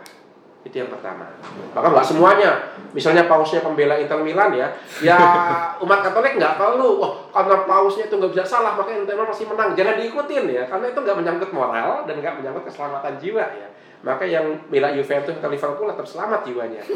Itu 0.60 0.76
yang 0.76 0.92
pertama. 0.92 1.24
Maka 1.72 1.88
nggak 1.88 2.04
semuanya. 2.04 2.50
Misalnya 2.92 3.24
pausnya 3.24 3.64
pembela 3.64 3.96
Inter 3.96 4.20
Milan 4.20 4.52
ya, 4.52 4.68
ya 5.00 5.16
umat 5.84 6.04
Katolik 6.04 6.36
nggak 6.36 6.60
perlu. 6.60 7.00
Wah, 7.00 7.12
karena 7.32 7.64
pausnya 7.64 8.12
itu 8.12 8.14
nggak 8.20 8.32
bisa 8.36 8.44
salah, 8.44 8.76
maka 8.76 8.92
Inter 8.92 9.16
Milan 9.16 9.32
pasti 9.32 9.48
menang. 9.48 9.72
Jangan 9.72 9.96
diikutin 9.96 10.44
ya, 10.52 10.68
karena 10.68 10.92
itu 10.92 10.98
nggak 11.00 11.16
menyangkut 11.16 11.50
moral 11.56 12.04
dan 12.04 12.14
nggak 12.20 12.34
menyangkut 12.44 12.64
keselamatan 12.68 13.16
jiwa 13.16 13.44
ya. 13.56 13.68
Maka 14.00 14.24
yang 14.24 14.56
bela 14.72 14.96
Juventus 14.96 15.36
atau 15.36 15.52
Liverpool 15.52 15.88
tetap 15.92 16.08
selamat 16.08 16.40
jiwanya. 16.44 16.82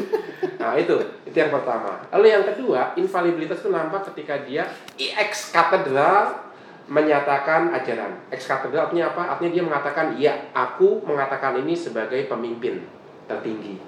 Nah 0.55 0.73
itu, 0.81 0.97
itu 1.29 1.37
yang 1.37 1.53
pertama. 1.53 2.01
Lalu 2.09 2.25
yang 2.33 2.41
kedua, 2.41 2.97
infalibilitas 2.97 3.61
itu 3.61 3.69
nampak 3.69 4.09
ketika 4.09 4.41
dia 4.49 4.65
ex 4.97 5.53
katedral 5.53 6.44
menyatakan 6.85 7.73
ajaran. 7.73 8.29
Ex 8.29 8.45
artinya 8.49 9.09
apa? 9.09 9.37
Artinya 9.37 9.51
dia 9.51 9.63
mengatakan, 9.65 10.05
ya 10.17 10.33
aku 10.53 11.01
mengatakan 11.01 11.57
ini 11.57 11.73
sebagai 11.73 12.29
pemimpin 12.29 12.85
tertinggi. 13.25 13.81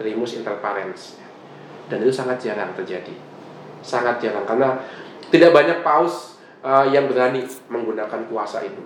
Primus 0.00 0.40
inter 0.40 0.56
parens. 0.64 1.20
Dan 1.92 2.00
itu 2.00 2.12
sangat 2.12 2.40
jarang 2.40 2.72
terjadi. 2.72 3.12
Sangat 3.84 4.22
jarang 4.24 4.48
karena 4.48 4.80
tidak 5.28 5.52
banyak 5.52 5.84
paus 5.84 6.40
uh, 6.64 6.88
yang 6.88 7.10
berani 7.10 7.44
menggunakan 7.68 8.24
kuasa 8.32 8.64
itu. 8.64 8.80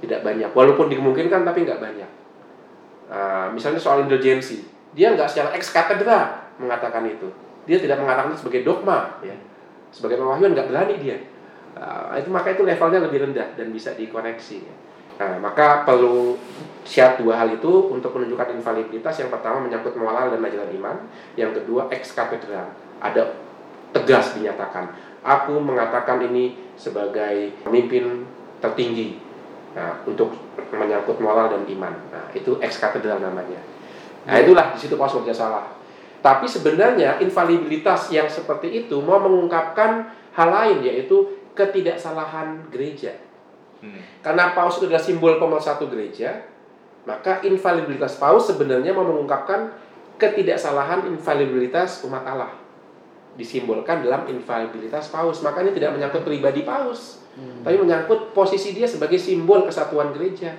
Tidak 0.00 0.20
banyak. 0.22 0.54
Walaupun 0.54 0.86
dimungkinkan 0.86 1.42
tapi 1.42 1.66
nggak 1.66 1.82
banyak. 1.82 2.10
Uh, 3.10 3.50
misalnya 3.50 3.82
soal 3.82 4.06
indulgensi, 4.06 4.62
dia 4.94 5.10
nggak 5.10 5.26
secara 5.26 5.50
ex 5.58 5.74
katedra 5.74 6.46
mengatakan 6.62 7.02
itu. 7.10 7.26
Dia 7.66 7.82
tidak 7.82 7.98
mengatakan 7.98 8.30
itu 8.30 8.46
sebagai 8.46 8.62
dogma, 8.62 9.18
ya. 9.26 9.34
Sebagai 9.90 10.22
pewahyuan 10.22 10.54
nggak 10.54 10.70
berani 10.70 10.94
dia. 11.02 11.18
Uh, 11.78 12.18
itu 12.18 12.28
maka 12.28 12.52
itu 12.52 12.66
levelnya 12.66 13.00
lebih 13.06 13.30
rendah 13.30 13.54
dan 13.54 13.70
bisa 13.70 13.94
dikoreksi. 13.94 14.66
ya. 14.66 14.74
Nah, 15.20 15.36
maka 15.36 15.84
perlu 15.84 16.40
syarat 16.80 17.20
dua 17.20 17.36
hal 17.36 17.52
itu 17.52 17.92
untuk 17.92 18.16
menunjukkan 18.16 18.56
infalibilitas. 18.56 19.20
Yang 19.20 19.36
pertama 19.36 19.60
menyangkut 19.60 19.92
moral 19.94 20.32
dan 20.32 20.40
ajaran 20.40 20.72
iman. 20.80 20.96
Yang 21.36 21.60
kedua 21.60 21.92
ex 21.92 22.16
katedra. 22.16 22.72
Ada 23.04 23.36
tegas 23.92 24.32
dinyatakan. 24.40 24.96
Aku 25.20 25.60
mengatakan 25.60 26.24
ini 26.24 26.56
sebagai 26.80 27.52
pemimpin 27.60 28.24
tertinggi 28.64 29.20
nah, 29.76 30.00
untuk 30.08 30.32
menyangkut 30.72 31.20
moral 31.20 31.52
dan 31.52 31.68
iman. 31.68 31.94
Nah, 32.08 32.32
itu 32.32 32.56
ex 32.64 32.80
katedral 32.80 33.20
namanya. 33.20 33.60
Nah, 34.24 34.40
itulah 34.40 34.72
di 34.72 34.80
situ 34.80 34.96
bekerja 34.96 35.36
salah. 35.36 35.68
Tapi 36.20 36.44
sebenarnya 36.44 37.20
infalibilitas 37.20 38.12
yang 38.12 38.28
seperti 38.28 38.84
itu 38.84 39.00
mau 39.00 39.20
mengungkapkan 39.20 40.12
hal 40.36 40.48
lain 40.48 40.84
yaitu 40.84 41.39
ketidaksalahan 41.54 42.70
gereja. 42.70 43.16
Hmm. 43.80 44.00
Karena 44.20 44.52
paus 44.52 44.78
itu 44.78 44.86
adalah 44.86 45.02
simbol 45.02 45.40
pemersatu 45.40 45.88
gereja, 45.88 46.44
maka 47.08 47.40
infalibilitas 47.44 48.20
paus 48.20 48.48
sebenarnya 48.52 48.92
mau 48.92 49.08
mengungkapkan 49.08 49.72
ketidaksalahan 50.20 51.08
infalibilitas 51.08 52.04
umat 52.04 52.24
Allah. 52.28 52.52
Disimbolkan 53.40 54.04
dalam 54.04 54.28
infalibilitas 54.28 55.08
paus. 55.08 55.40
Makanya 55.40 55.72
tidak 55.72 55.96
menyangkut 55.96 56.26
pribadi 56.26 56.60
paus, 56.60 57.24
tapi 57.64 57.76
menyangkut 57.80 58.36
posisi 58.36 58.76
dia 58.76 58.84
sebagai 58.84 59.16
simbol 59.16 59.64
kesatuan 59.64 60.12
gereja. 60.12 60.52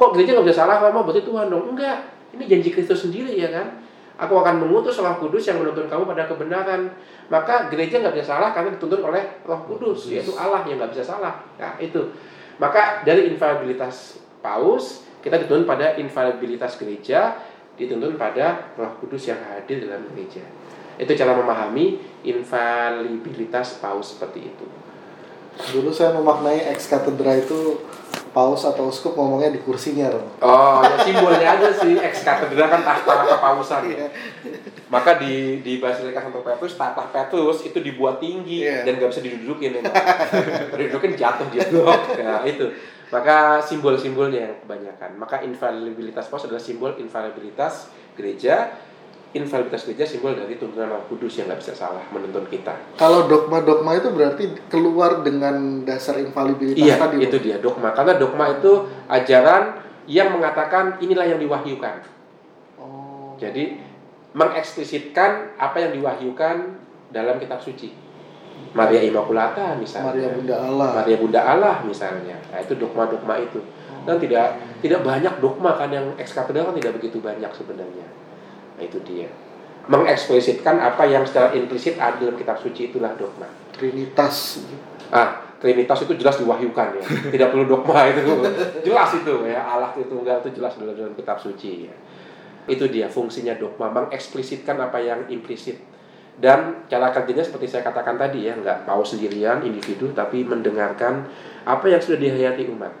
Kok 0.00 0.16
gereja 0.16 0.34
nggak 0.34 0.46
bisa 0.48 0.64
salah 0.64 0.80
kamu 0.80 1.04
berarti 1.06 1.22
Tuhan 1.22 1.46
dong? 1.52 1.76
Enggak. 1.76 1.98
Ini 2.34 2.44
janji 2.46 2.70
Kristus 2.72 3.04
sendiri 3.04 3.36
ya 3.36 3.50
kan? 3.52 3.82
Aku 4.20 4.36
akan 4.36 4.60
mengutus 4.60 5.00
Roh 5.00 5.16
Kudus 5.16 5.48
yang 5.48 5.64
menuntun 5.64 5.88
kamu 5.88 6.04
pada 6.04 6.28
kebenaran. 6.28 6.92
Maka 7.32 7.72
gereja 7.72 8.04
nggak 8.04 8.20
bisa 8.20 8.36
salah 8.36 8.52
karena 8.52 8.76
dituntun 8.76 9.00
oleh 9.00 9.40
Roh 9.48 9.64
Kudus, 9.64 10.12
yaitu 10.12 10.36
Allah 10.36 10.60
yang 10.68 10.76
nggak 10.76 10.92
bisa 10.92 11.04
salah. 11.16 11.40
Nah 11.56 11.80
itu. 11.80 12.12
Maka 12.60 13.00
dari 13.08 13.32
infalibilitas 13.32 14.20
paus 14.44 15.08
kita 15.24 15.40
dituntun 15.40 15.64
pada 15.64 15.96
infalibilitas 15.96 16.76
gereja, 16.76 17.40
dituntun 17.80 18.20
pada 18.20 18.76
Roh 18.76 18.92
Kudus 19.00 19.32
yang 19.32 19.40
hadir 19.40 19.88
dalam 19.88 20.04
gereja. 20.12 20.44
Itu 21.00 21.16
cara 21.16 21.32
memahami 21.32 21.96
infalibilitas 22.20 23.80
paus 23.80 24.16
seperti 24.16 24.52
itu. 24.52 24.66
Dulu 25.60 25.88
saya 25.88 26.12
memaknai 26.16 26.68
ex 26.72 26.92
katedra 26.92 27.40
itu 27.40 27.80
paus 28.30 28.62
atau 28.62 28.86
uskup 28.86 29.18
ngomongnya 29.18 29.50
di 29.50 29.60
kursinya 29.60 30.06
Romo. 30.06 30.30
Oh, 30.38 30.80
ya 30.86 30.96
simbolnya 31.02 31.58
aja 31.58 31.68
sih 31.74 31.98
ex 31.98 32.22
katedra 32.22 32.70
kan 32.70 32.80
tahta 32.86 33.26
kepausan. 33.26 33.82
Maka 34.90 35.18
di 35.18 35.62
di 35.62 35.78
Basilika 35.78 36.22
Santo 36.22 36.42
Petrus 36.42 36.74
tahta 36.74 37.10
Petrus 37.10 37.62
itu 37.62 37.78
dibuat 37.78 38.18
tinggi 38.18 38.66
Iya. 38.66 38.82
dan 38.86 38.98
nggak 38.98 39.10
bisa 39.10 39.22
didudukin 39.22 39.78
ya. 39.78 39.82
Didudukin 40.78 41.14
jatuh 41.14 41.46
dia 41.50 41.66
blok. 41.70 42.18
Nah, 42.18 42.42
itu. 42.42 42.70
Maka 43.10 43.58
simbol-simbolnya 43.58 44.40
yang 44.50 44.56
kebanyakan. 44.62 45.10
Maka 45.18 45.42
infalibilitas 45.42 46.30
paus 46.30 46.46
adalah 46.46 46.62
simbol 46.62 46.94
infalibilitas 46.98 47.90
gereja. 48.14 48.70
Infalibilitas 49.30 49.86
gereja 49.86 50.02
simbol 50.02 50.34
dari 50.34 50.58
tuntunan 50.58 50.90
Roh 50.90 51.06
Kudus 51.06 51.38
yang 51.38 51.46
nggak 51.46 51.62
bisa 51.62 51.70
salah 51.70 52.02
menuntun 52.10 52.50
kita. 52.50 52.74
Kalau 52.98 53.30
dogma-dogma 53.30 53.94
itu 53.94 54.10
berarti 54.10 54.44
keluar 54.66 55.22
dengan 55.22 55.86
dasar 55.86 56.18
infalibilitas 56.18 56.82
Iya, 56.82 56.98
tadi. 56.98 57.22
itu 57.22 57.38
Romo. 57.38 57.46
dia 57.46 57.56
dogma. 57.62 57.88
Karena 57.94 58.18
dogma 58.18 58.50
itu 58.58 58.90
ajaran 59.06 59.78
yang 60.10 60.34
mengatakan 60.34 60.98
inilah 60.98 61.30
yang 61.30 61.38
diwahyukan. 61.38 62.02
Oh. 62.82 63.38
Jadi 63.38 63.78
mengeksplisitkan 64.34 65.54
apa 65.54 65.78
yang 65.78 65.92
diwahyukan 65.94 66.56
dalam 67.14 67.38
kitab 67.38 67.62
suci. 67.62 67.94
Maria 68.74 68.98
Immaculata 69.02 69.78
misalnya. 69.78 70.10
Maria 70.10 70.28
Bunda 70.34 70.56
Allah. 70.58 70.90
Maria 71.02 71.16
Bunda 71.22 71.40
Allah 71.42 71.74
misalnya. 71.86 72.36
Nah, 72.50 72.58
itu 72.58 72.74
dogma-dogma 72.74 73.38
itu. 73.38 73.62
Dan 74.02 74.18
tidak 74.18 74.58
tidak 74.80 75.06
banyak 75.06 75.38
dogma 75.38 75.78
kan 75.78 75.90
yang 75.90 76.06
ex 76.18 76.34
katedral 76.34 76.70
kan 76.70 76.76
tidak 76.78 76.98
begitu 76.98 77.22
banyak 77.22 77.50
sebenarnya. 77.54 78.06
Nah, 78.80 78.88
itu 78.88 78.96
dia. 79.04 79.28
Mengeksplisitkan 79.92 80.80
apa 80.80 81.04
yang 81.04 81.28
secara 81.28 81.52
implisit 81.52 82.00
ada 82.00 82.16
dalam 82.16 82.40
kitab 82.40 82.56
suci 82.56 82.88
itulah 82.88 83.12
dogma. 83.12 83.44
Trinitas. 83.76 84.64
Ah, 85.12 85.50
Trinitas 85.60 86.08
itu 86.08 86.16
jelas 86.16 86.40
diwahyukan 86.40 86.96
ya. 86.96 87.04
Tidak 87.04 87.48
perlu 87.52 87.68
dogma 87.68 88.06
itu. 88.10 88.24
Jelas 88.80 89.12
itu 89.12 89.44
ya. 89.44 89.60
Allah 89.60 89.92
itu 89.92 90.08
tunggal 90.08 90.40
itu 90.40 90.56
jelas 90.56 90.72
dalam, 90.80 90.96
dalam 90.96 91.12
kitab 91.12 91.36
suci 91.36 91.84
ya. 91.84 91.94
Itu 92.64 92.88
dia 92.88 93.12
fungsinya 93.12 93.52
dogma, 93.60 93.92
mengeksplisitkan 93.92 94.80
apa 94.80 94.96
yang 95.04 95.28
implisit. 95.28 95.76
Dan 96.40 96.88
cara 96.88 97.12
kerjanya 97.12 97.44
seperti 97.44 97.68
saya 97.68 97.84
katakan 97.84 98.16
tadi 98.16 98.48
ya, 98.48 98.56
nggak 98.56 98.88
mau 98.88 99.04
sendirian 99.04 99.60
individu 99.60 100.08
tapi 100.16 100.40
mendengarkan 100.48 101.28
apa 101.68 101.84
yang 101.92 102.00
sudah 102.00 102.16
dihayati 102.16 102.64
umat. 102.72 102.96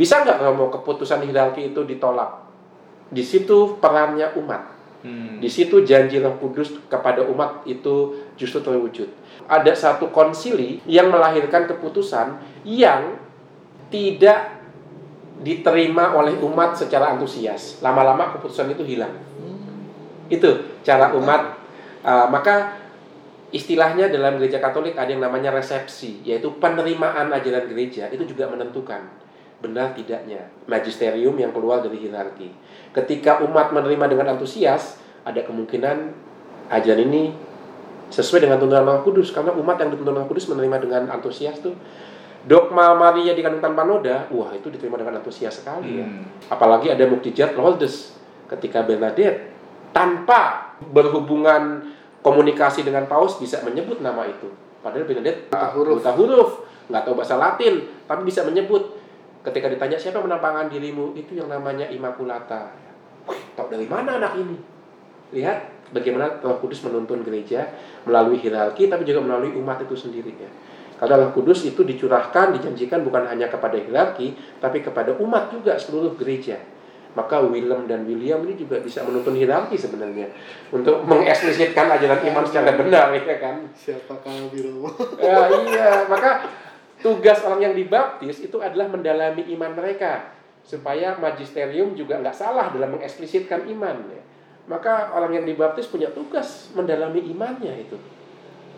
Bisa 0.00 0.24
nggak 0.24 0.40
kalau 0.40 0.72
keputusan 0.72 1.28
hierarki 1.28 1.76
itu 1.76 1.84
ditolak? 1.84 2.48
Di 3.12 3.20
situ 3.20 3.76
perannya 3.76 4.32
umat. 4.40 4.75
Hmm. 5.06 5.38
Di 5.38 5.46
situ 5.46 5.86
janji 5.86 6.18
Roh 6.18 6.34
Kudus 6.42 6.74
kepada 6.90 7.22
umat 7.22 7.62
itu 7.62 8.26
justru 8.34 8.58
terwujud. 8.58 9.06
Ada 9.46 9.70
satu 9.78 10.10
konsili 10.10 10.82
yang 10.90 11.14
melahirkan 11.14 11.70
keputusan 11.70 12.42
yang 12.66 13.14
tidak 13.86 14.58
diterima 15.46 16.18
oleh 16.18 16.34
umat 16.42 16.74
secara 16.74 17.14
antusias. 17.14 17.78
Lama-lama 17.78 18.34
keputusan 18.34 18.74
itu 18.74 18.82
hilang. 18.82 19.14
Itu 20.26 20.80
cara 20.82 21.14
umat. 21.14 21.54
Uh, 22.02 22.26
maka 22.26 22.74
istilahnya 23.54 24.10
dalam 24.10 24.42
gereja 24.42 24.58
Katolik 24.58 24.98
ada 24.98 25.06
yang 25.06 25.22
namanya 25.22 25.54
resepsi, 25.54 26.22
yaitu 26.26 26.50
penerimaan 26.58 27.30
ajaran 27.30 27.70
gereja 27.70 28.10
itu 28.10 28.26
juga 28.26 28.50
menentukan. 28.50 29.06
Benar 29.60 29.96
tidaknya 29.96 30.52
magisterium 30.68 31.32
yang 31.36 31.50
keluar 31.50 31.80
dari 31.80 31.96
hierarki. 31.96 32.52
Ketika 32.92 33.40
umat 33.44 33.72
menerima 33.72 34.04
dengan 34.12 34.36
antusias, 34.36 35.00
ada 35.24 35.40
kemungkinan 35.42 36.12
ajaran 36.68 37.02
ini 37.08 37.34
sesuai 38.12 38.46
dengan 38.46 38.62
tuntunan 38.62 38.86
Roh 38.86 39.02
Kudus 39.02 39.34
karena 39.34 39.50
umat 39.56 39.76
yang 39.82 39.90
dituntun 39.90 40.14
Roh 40.14 40.26
Kudus 40.28 40.46
menerima 40.46 40.76
dengan 40.78 41.02
antusias 41.10 41.58
tuh 41.58 41.74
dogma 42.46 42.94
Maria 42.94 43.34
dikandung 43.34 43.58
tanpa 43.58 43.82
noda, 43.82 44.30
wah 44.30 44.54
itu 44.54 44.70
diterima 44.70 44.94
dengan 44.94 45.18
antusias 45.18 45.60
sekali 45.60 45.98
ya. 45.98 46.06
Hmm. 46.06 46.22
Apalagi 46.46 46.94
ada 46.94 47.04
mukjizat 47.10 47.58
Lourdes 47.58 48.14
ketika 48.46 48.86
Bernadette 48.86 49.50
tanpa 49.90 50.72
berhubungan 50.94 51.82
komunikasi 52.22 52.86
dengan 52.86 53.10
paus 53.10 53.42
bisa 53.42 53.62
menyebut 53.66 53.98
nama 53.98 54.22
itu. 54.30 54.46
Padahal 54.82 55.06
Bernadette 55.06 55.50
Buta 55.50 55.74
huruf. 55.74 55.96
buta 55.98 56.12
huruf, 56.14 56.50
nggak 56.86 57.02
tahu 57.02 57.14
bahasa 57.18 57.34
Latin, 57.34 57.82
tapi 58.06 58.22
bisa 58.22 58.46
menyebut. 58.46 58.95
Ketika 59.46 59.70
ditanya 59.70 59.94
siapa 59.94 60.18
yang 60.18 60.26
menampakkan 60.26 60.66
dirimu, 60.66 61.14
itu 61.14 61.38
yang 61.38 61.46
namanya 61.46 61.86
Immaculata. 61.86 62.74
Wih, 63.30 63.38
tahu 63.54 63.70
dari 63.70 63.86
mana 63.86 64.18
anak 64.18 64.34
ini? 64.42 64.58
Lihat 65.30 65.90
bagaimana 65.94 66.42
Roh 66.42 66.58
Kudus 66.58 66.82
menuntun 66.82 67.22
gereja 67.22 67.70
melalui 68.02 68.42
hierarki, 68.42 68.90
tapi 68.90 69.06
juga 69.06 69.22
melalui 69.22 69.54
umat 69.54 69.78
itu 69.86 69.94
sendiri 69.94 70.34
ya. 70.34 70.50
Karena 70.98 71.22
Roh 71.22 71.30
Kudus 71.30 71.62
itu 71.62 71.86
dicurahkan, 71.86 72.58
dijanjikan 72.58 73.06
bukan 73.06 73.22
hanya 73.30 73.46
kepada 73.46 73.78
hierarki, 73.78 74.34
tapi 74.58 74.82
kepada 74.82 75.14
umat 75.22 75.54
juga 75.54 75.78
seluruh 75.78 76.18
gereja. 76.18 76.58
Maka 77.16 77.40
Willem 77.40 77.88
dan 77.88 78.04
William 78.04 78.44
ini 78.44 78.60
juga 78.60 78.76
bisa 78.82 79.00
menuntun 79.06 79.32
hierarki 79.32 79.78
sebenarnya 79.78 80.28
untuk 80.68 81.00
mengeksplisitkan 81.06 81.88
ajaran 81.96 82.20
iman 82.28 82.44
secara 82.44 82.76
benar, 82.76 83.08
ya 83.14 83.36
kan? 83.40 83.64
Siapakah 83.72 84.52
Birowo? 84.52 84.90
Ya, 85.16 85.48
iya, 85.64 86.04
maka 86.12 86.44
tugas 87.00 87.44
orang 87.44 87.70
yang 87.70 87.74
dibaptis 87.76 88.40
itu 88.40 88.56
adalah 88.60 88.88
mendalami 88.88 89.44
iman 89.56 89.72
mereka 89.76 90.32
supaya 90.66 91.14
magisterium 91.16 91.94
juga 91.94 92.18
nggak 92.18 92.34
salah 92.34 92.74
dalam 92.74 92.98
mengeksplisitkan 92.98 93.70
iman. 93.76 93.96
Ya. 94.10 94.22
Maka 94.66 95.14
orang 95.14 95.38
yang 95.38 95.46
dibaptis 95.46 95.86
punya 95.86 96.10
tugas 96.10 96.74
mendalami 96.74 97.22
imannya 97.22 97.86
itu. 97.86 97.96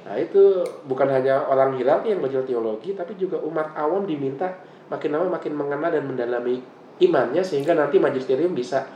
Nah 0.04 0.16
itu 0.20 0.64
bukan 0.85 1.09
hanya 1.09 1.48
orang 1.48 1.76
hierarki 1.81 2.12
yang 2.12 2.20
belajar 2.20 2.44
teologi, 2.44 2.92
tapi 2.92 3.16
juga 3.16 3.40
umat 3.40 3.72
awam 3.72 4.04
diminta 4.04 4.61
makin 4.88 5.16
lama 5.16 5.37
makin 5.37 5.52
mengenal 5.57 5.92
dan 5.92 6.04
mendalami 6.04 6.61
imannya 7.00 7.44
sehingga 7.44 7.76
nanti 7.76 8.00
magisterium 8.00 8.52
bisa 8.52 8.88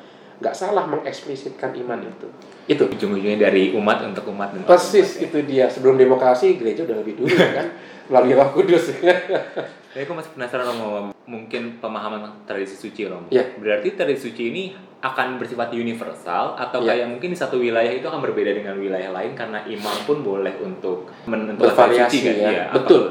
nggak 0.42 0.52
salah 0.52 0.82
mengeksplisitkan 0.84 1.70
iman 1.78 2.02
itu. 2.02 2.26
Itu. 2.66 2.84
Ujung-ujungnya 2.88 3.38
dari 3.40 3.70
umat 3.72 4.02
untuk 4.02 4.26
umat 4.28 4.50
dan 4.50 4.66
Persis 4.66 5.06
umat, 5.06 5.16
ya. 5.16 5.24
itu 5.24 5.38
dia. 5.46 5.64
Sebelum 5.66 5.94
demokrasi 5.94 6.58
gereja 6.58 6.82
udah 6.82 6.98
lebih 6.98 7.14
dulu 7.16 7.30
kan 7.30 7.70
melalui 8.10 8.34
Roh 8.34 8.50
Kudus. 8.50 8.98
Tapi 8.98 10.02
aku 10.02 10.12
masih 10.12 10.34
penasaran 10.34 10.66
sama 10.66 11.14
mungkin 11.22 11.78
pemahaman 11.78 12.42
tradisi 12.42 12.74
suci 12.74 13.06
Romo. 13.06 13.30
Iya. 13.30 13.54
Berarti 13.54 13.94
tradisi 13.94 14.28
suci 14.28 14.42
ini 14.50 14.62
akan 14.98 15.38
bersifat 15.38 15.70
universal 15.72 16.54
atau 16.54 16.78
Iya. 16.80 16.94
kayak 16.94 17.06
mungkin 17.08 17.30
di 17.30 17.38
satu 17.38 17.56
wilayah 17.56 17.90
itu 17.90 18.02
akan 18.02 18.18
berbeda 18.20 18.50
dengan 18.52 18.74
wilayah 18.74 19.10
lain 19.12 19.34
karena 19.34 19.62
imam 19.64 19.96
pun 20.02 20.22
boleh 20.22 20.54
untuk 20.58 21.06
menentukan 21.24 21.70
tradisi 21.70 22.18
kan? 22.24 22.34
ya. 22.34 22.62
Apa- 22.66 22.74
Betul. 22.82 23.02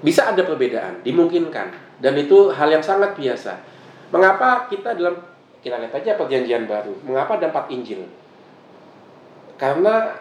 Bisa 0.00 0.26
ada 0.26 0.40
perbedaan, 0.40 1.04
dimungkinkan. 1.04 1.68
Dan 2.00 2.16
itu 2.16 2.48
hal 2.48 2.66
yang 2.66 2.80
sangat 2.80 3.12
biasa. 3.12 3.60
Mengapa 4.08 4.64
kita 4.66 4.96
dalam 4.96 5.12
kita 5.60 5.76
lihat 5.76 5.92
aja 5.92 6.16
perjanjian 6.16 6.64
baru. 6.64 6.96
Mengapa 7.04 7.36
ada 7.36 7.52
empat 7.52 7.68
Injil? 7.68 8.08
Karena 9.60 10.16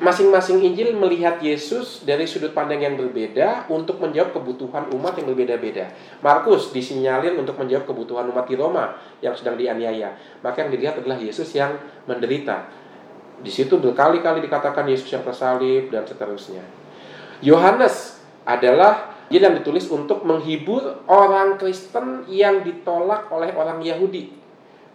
masing-masing 0.00 0.62
Injil 0.62 0.94
melihat 0.96 1.42
Yesus 1.42 2.06
dari 2.06 2.24
sudut 2.24 2.54
pandang 2.54 2.80
yang 2.80 2.94
berbeda 2.94 3.66
untuk 3.68 3.98
menjawab 3.98 4.32
kebutuhan 4.32 4.88
umat 4.94 5.18
yang 5.18 5.26
berbeda-beda. 5.28 5.90
Markus 6.22 6.70
disinyalir 6.70 7.34
untuk 7.36 7.58
menjawab 7.58 7.84
kebutuhan 7.84 8.30
umat 8.30 8.46
di 8.46 8.54
Roma 8.54 8.96
yang 9.20 9.34
sedang 9.34 9.58
dianiaya. 9.58 10.14
Maka 10.40 10.64
yang 10.64 10.70
dilihat 10.70 11.02
adalah 11.02 11.18
Yesus 11.18 11.50
yang 11.52 11.76
menderita. 12.06 12.70
Di 13.42 13.50
situ 13.50 13.76
berkali-kali 13.76 14.40
dikatakan 14.40 14.86
Yesus 14.86 15.10
yang 15.10 15.26
tersalib 15.26 15.90
dan 15.90 16.06
seterusnya. 16.06 16.62
Yohanes 17.42 18.20
adalah 18.46 19.10
Injil 19.30 19.46
yang 19.46 19.56
ditulis 19.62 19.86
untuk 19.86 20.26
menghibur 20.26 21.06
orang 21.06 21.54
Kristen 21.54 22.26
yang 22.26 22.66
ditolak 22.66 23.30
oleh 23.30 23.54
orang 23.54 23.78
Yahudi. 23.78 24.39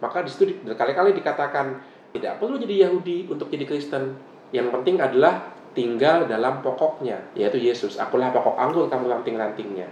Maka 0.00 0.24
di 0.24 0.30
situ 0.30 0.44
di- 0.52 0.58
berkali-kali 0.60 1.16
dikatakan 1.16 1.80
tidak 2.12 2.40
perlu 2.40 2.56
jadi 2.60 2.88
Yahudi 2.88 3.28
untuk 3.28 3.48
jadi 3.48 3.64
Kristen. 3.64 4.16
Yang 4.52 4.72
penting 4.72 5.00
adalah 5.00 5.52
tinggal 5.76 6.24
dalam 6.24 6.64
pokoknya, 6.64 7.20
yaitu 7.36 7.60
Yesus. 7.60 8.00
Akulah 8.00 8.32
pokok 8.32 8.56
anggur, 8.56 8.88
kamu 8.88 9.12
ranting-rantingnya. 9.12 9.88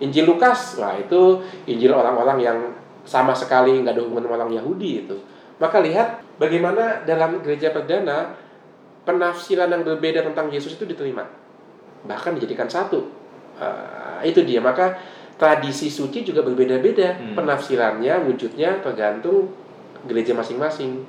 Injil 0.00 0.24
Lukas, 0.24 0.80
wah 0.80 0.96
itu 0.96 1.44
Injil 1.68 1.92
orang-orang 1.92 2.38
yang 2.40 2.58
sama 3.04 3.36
sekali 3.36 3.84
nggak 3.84 3.92
ada 3.96 4.02
hubungan 4.04 4.32
orang 4.32 4.48
Yahudi 4.56 5.04
itu. 5.04 5.16
Maka 5.60 5.84
lihat 5.84 6.24
bagaimana 6.40 7.04
dalam 7.04 7.44
gereja 7.44 7.68
perdana 7.68 8.32
penafsiran 9.04 9.68
yang 9.68 9.84
berbeda 9.84 10.24
tentang 10.24 10.48
Yesus 10.48 10.80
itu 10.80 10.88
diterima, 10.88 11.28
bahkan 12.08 12.32
dijadikan 12.32 12.64
satu. 12.64 13.04
Ah, 13.60 14.24
itu 14.24 14.40
dia. 14.40 14.64
Maka 14.64 14.96
tradisi 15.40 15.88
suci 15.88 16.20
juga 16.20 16.44
berbeda-beda 16.44 17.16
Hmm. 17.16 17.32
penafsirannya, 17.32 18.28
wujudnya 18.28 18.84
tergantung 18.84 19.48
gereja 20.04 20.36
masing-masing. 20.36 21.08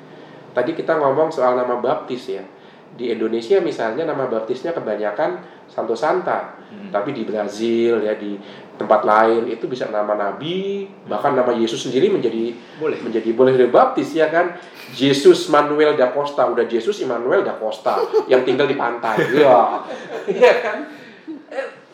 Tadi 0.51 0.71
kita 0.71 0.95
ngomong 0.95 1.27
soal 1.27 1.59
nama 1.59 1.75
baptis 1.77 2.31
ya. 2.31 2.43
Di 2.91 3.11
Indonesia 3.11 3.59
misalnya 3.59 4.03
nama 4.03 4.27
baptisnya 4.27 4.71
kebanyakan 4.71 5.43
Santo 5.67 5.95
Santa. 5.95 6.55
Hmm. 6.71 6.91
Tapi 6.91 7.11
di 7.11 7.23
Brazil 7.23 7.99
ya 7.99 8.15
di 8.15 8.35
tempat 8.75 9.03
lain 9.03 9.47
itu 9.47 9.67
bisa 9.67 9.87
nama 9.87 10.15
nabi, 10.15 10.87
bahkan 11.05 11.35
nama 11.35 11.51
Yesus 11.51 11.85
sendiri 11.85 12.07
menjadi 12.09 12.55
Boleh. 12.79 12.99
menjadi 13.03 13.29
boleh 13.31 13.53
dibaptis 13.55 14.15
ya 14.15 14.27
kan. 14.27 14.55
Yesus 14.91 15.47
Manuel 15.47 15.95
da 15.95 16.11
Costa 16.11 16.47
udah 16.47 16.67
Yesus 16.67 16.99
Immanuel 16.99 17.43
da 17.43 17.55
Costa 17.55 17.95
yang 18.27 18.43
tinggal 18.43 18.67
di 18.67 18.75
pantai. 18.75 19.23
Ya. 19.39 19.87
ya 20.27 20.53
kan? 20.59 20.77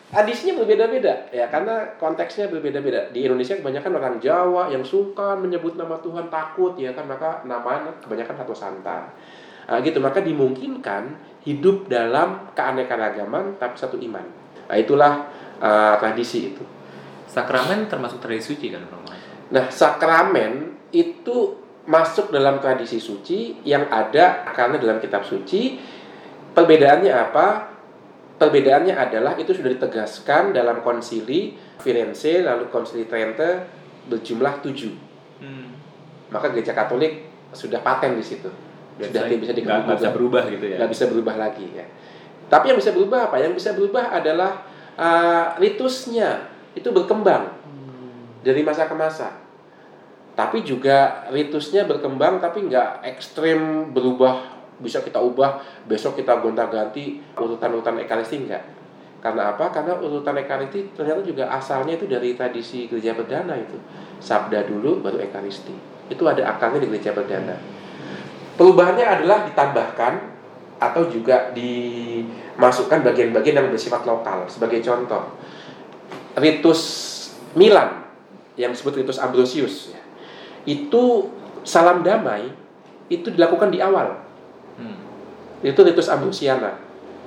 Adisinya 0.08 0.64
berbeda-beda 0.64 1.28
ya 1.28 1.52
karena 1.52 1.84
konteksnya 2.00 2.48
berbeda-beda. 2.48 3.12
Di 3.12 3.28
Indonesia 3.28 3.60
kebanyakan 3.60 3.92
orang 4.00 4.16
Jawa 4.16 4.72
yang 4.72 4.80
suka 4.80 5.36
menyebut 5.36 5.76
nama 5.76 6.00
Tuhan 6.00 6.32
takut 6.32 6.72
ya 6.80 6.96
kan 6.96 7.04
maka 7.04 7.44
namanya 7.44 7.92
kebanyakan 8.00 8.40
satu 8.40 8.56
santa. 8.56 9.12
Nah, 9.68 9.84
gitu 9.84 10.00
maka 10.00 10.24
dimungkinkan 10.24 11.12
hidup 11.44 11.92
dalam 11.92 12.48
keanekaragaman 12.56 13.60
tapi 13.60 13.76
satu 13.76 14.00
iman. 14.00 14.24
Nah, 14.64 14.76
itulah 14.80 15.28
uh, 15.60 16.00
tradisi 16.00 16.56
itu. 16.56 16.64
Sakramen 17.28 17.84
termasuk 17.92 18.24
tradisi 18.24 18.56
suci 18.56 18.72
kan? 18.72 18.88
Nah, 19.52 19.68
sakramen 19.68 20.72
itu 20.88 21.68
masuk 21.84 22.32
dalam 22.32 22.64
tradisi 22.64 22.96
suci 22.96 23.60
yang 23.64 23.92
ada 23.92 24.48
karena 24.56 24.80
dalam 24.80 25.04
kitab 25.04 25.20
suci. 25.28 25.76
Perbedaannya 26.56 27.12
apa? 27.12 27.46
Perbedaannya 28.38 28.94
adalah 28.94 29.34
itu 29.34 29.50
sudah 29.50 29.66
ditegaskan 29.74 30.54
dalam 30.54 30.78
konsili 30.86 31.58
Firenze 31.82 32.38
lalu 32.38 32.70
konsili 32.70 33.10
Trente 33.10 33.66
berjumlah 34.06 34.62
tujuh. 34.62 34.94
Hmm. 35.42 35.74
Maka 36.30 36.54
gereja 36.54 36.70
Katolik 36.70 37.26
sudah 37.50 37.82
paten 37.82 38.14
di 38.14 38.22
situ. 38.22 38.46
Sudah 38.98 39.26
Biasanya 39.26 39.38
bisa 39.42 39.52
nggak 39.58 39.98
bisa 39.98 40.14
berubah 40.14 40.42
gitu 40.54 40.66
ya. 40.70 40.76
nggak 40.78 40.90
bisa 40.90 41.04
berubah 41.10 41.34
lagi 41.34 41.66
ya. 41.74 41.86
Tapi 42.46 42.64
yang 42.70 42.78
bisa 42.78 42.90
berubah 42.94 43.20
apa? 43.26 43.36
Yang 43.42 43.54
bisa 43.58 43.70
berubah 43.74 44.04
adalah 44.14 44.50
uh, 44.94 45.58
ritusnya 45.58 46.46
itu 46.78 46.88
berkembang 46.94 47.50
dari 48.46 48.62
masa 48.62 48.86
ke 48.86 48.94
masa. 48.94 49.34
Tapi 50.38 50.62
juga 50.62 51.26
ritusnya 51.34 51.82
berkembang 51.90 52.38
tapi 52.38 52.70
nggak 52.70 53.02
ekstrim 53.02 53.90
berubah 53.90 54.57
bisa 54.78 55.02
kita 55.02 55.18
ubah 55.18 55.62
besok 55.86 56.18
kita 56.18 56.38
gonta-ganti 56.38 57.18
urutan-urutan 57.34 57.98
ekaristi 58.02 58.46
enggak. 58.46 58.64
Karena 59.18 59.50
apa? 59.50 59.74
Karena 59.74 59.98
urutan 59.98 60.38
ekaristi 60.38 60.94
ternyata 60.94 61.26
juga 61.26 61.50
asalnya 61.50 61.98
itu 61.98 62.06
dari 62.06 62.38
tradisi 62.38 62.86
gereja 62.86 63.18
perdana 63.18 63.58
itu. 63.58 63.74
Sabda 64.22 64.62
dulu 64.66 65.02
baru 65.02 65.18
ekaristi. 65.18 65.74
Itu 66.06 66.22
ada 66.30 66.46
akarnya 66.54 66.82
di 66.82 66.88
gereja 66.88 67.10
perdana. 67.10 67.58
Perubahannya 68.54 69.06
adalah 69.06 69.46
ditambahkan 69.46 70.38
atau 70.78 71.10
juga 71.10 71.50
dimasukkan 71.50 73.02
bagian-bagian 73.02 73.58
yang 73.58 73.68
bersifat 73.70 74.06
lokal. 74.06 74.46
Sebagai 74.46 74.78
contoh, 74.82 75.34
ritus 76.38 76.82
Milan 77.58 78.06
yang 78.54 78.70
disebut 78.70 79.02
ritus 79.02 79.18
Ambrosius 79.18 79.94
ya, 79.94 80.02
itu 80.66 81.30
salam 81.66 82.06
damai 82.06 82.50
itu 83.10 83.34
dilakukan 83.34 83.74
di 83.74 83.82
awal. 83.82 84.27
Itu 85.62 85.80
ritus 85.82 86.08
Ambrosiana. 86.10 86.78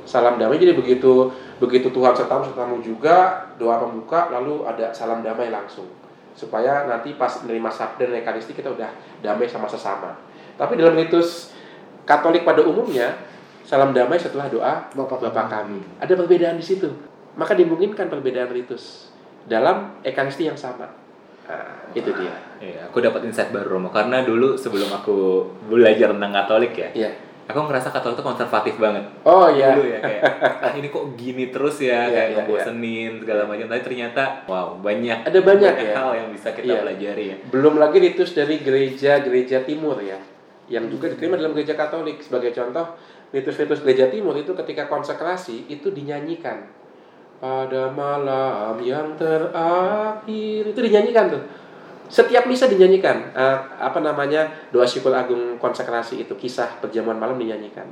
Salam 0.02 0.42
damai 0.42 0.58
jadi 0.58 0.74
begitu 0.74 1.30
begitu 1.62 1.94
Tuhan 1.94 2.18
sertamu 2.18 2.42
sertamu 2.42 2.82
juga 2.82 3.46
doa 3.62 3.78
pembuka 3.78 4.34
lalu 4.34 4.66
ada 4.66 4.90
salam 4.90 5.22
damai 5.22 5.54
langsung 5.54 5.86
supaya 6.34 6.90
nanti 6.90 7.14
pas 7.14 7.30
menerima 7.46 7.70
sabda 7.70 8.10
dan 8.10 8.18
ekaristi 8.18 8.58
kita 8.58 8.74
udah 8.74 8.90
damai 9.22 9.46
sama 9.46 9.70
sesama. 9.70 10.18
Tapi 10.58 10.80
dalam 10.80 10.98
ritus 10.98 11.54
Katolik 12.02 12.42
pada 12.42 12.66
umumnya 12.66 13.14
salam 13.62 13.94
damai 13.94 14.18
setelah 14.18 14.50
doa 14.50 14.90
Bapa 14.90 15.22
Bapa 15.22 15.46
kami. 15.48 15.86
Ada 16.02 16.18
perbedaan 16.18 16.58
di 16.58 16.66
situ. 16.66 16.90
Maka 17.38 17.54
dimungkinkan 17.56 18.10
perbedaan 18.10 18.52
ritus. 18.52 19.14
dalam 19.42 19.98
ekaristi 20.06 20.46
yang 20.46 20.54
sama. 20.54 20.86
Nah, 21.50 21.90
itu 21.98 22.14
dia. 22.14 22.36
Iya, 22.62 22.88
aku 22.88 23.02
dapat 23.02 23.26
insight 23.26 23.50
baru 23.50 23.76
Romo 23.76 23.90
karena 23.90 24.22
dulu 24.22 24.54
sebelum 24.54 24.86
aku 24.94 25.50
belajar 25.66 26.14
tentang 26.14 26.30
Katolik 26.30 26.78
ya, 26.78 26.90
Iya. 26.94 27.12
Aku 27.52 27.68
ngerasa 27.68 27.92
Katolik 27.92 28.16
itu 28.16 28.24
konservatif 28.24 28.74
banget. 28.76 29.04
Oh 29.22 29.46
iya. 29.46 29.76
Dulu 29.76 29.86
ya 29.86 30.00
kayak 30.00 30.22
ah 30.64 30.74
ini 30.74 30.88
kok 30.88 31.04
gini 31.14 31.52
terus 31.52 31.78
ya 31.78 32.08
Iya, 32.08 32.10
kayak 32.10 32.28
iya, 32.28 32.38
ngebosenin 32.42 33.12
segala 33.20 33.42
macam. 33.46 33.66
Tapi 33.68 33.82
ternyata 33.84 34.24
wow 34.48 34.68
banyak 34.76 35.18
Ada 35.28 35.40
banyak 35.40 35.74
ya. 35.78 35.94
hal 35.94 36.12
yang 36.16 36.28
bisa 36.32 36.50
kita 36.52 36.72
Iya. 36.72 36.82
pelajari 36.82 37.24
ya. 37.28 37.36
Belum 37.48 37.76
lagi 37.76 37.98
ritus 38.00 38.32
dari 38.32 38.58
gereja-gereja 38.58 39.62
timur 39.62 40.00
ya, 40.00 40.18
yang 40.68 40.88
juga 40.88 41.08
diterima 41.08 41.36
dalam 41.36 41.52
gereja 41.52 41.76
Katolik. 41.76 42.20
Sebagai 42.20 42.52
contoh, 42.52 42.96
ritus-ritus 43.30 43.80
gereja 43.82 44.08
timur 44.08 44.34
itu 44.36 44.56
ketika 44.56 44.88
konsekrasi 44.88 45.68
itu 45.68 45.92
dinyanyikan. 45.92 46.68
Pada 47.42 47.90
malam 47.90 48.78
yang 48.80 49.18
terakhir 49.18 50.62
itu 50.70 50.80
dinyanyikan 50.80 51.26
tuh. 51.28 51.42
Setiap 52.12 52.44
misa 52.44 52.68
dinyanyikan. 52.68 53.32
Eh, 53.32 53.58
apa 53.80 54.04
namanya 54.04 54.52
doa 54.76 54.84
syukur 54.84 55.16
agung 55.16 55.56
konsekrasi 55.56 56.28
itu 56.28 56.36
kisah 56.36 56.68
perjamuan 56.84 57.16
malam 57.16 57.40
dinyanyikan. 57.40 57.88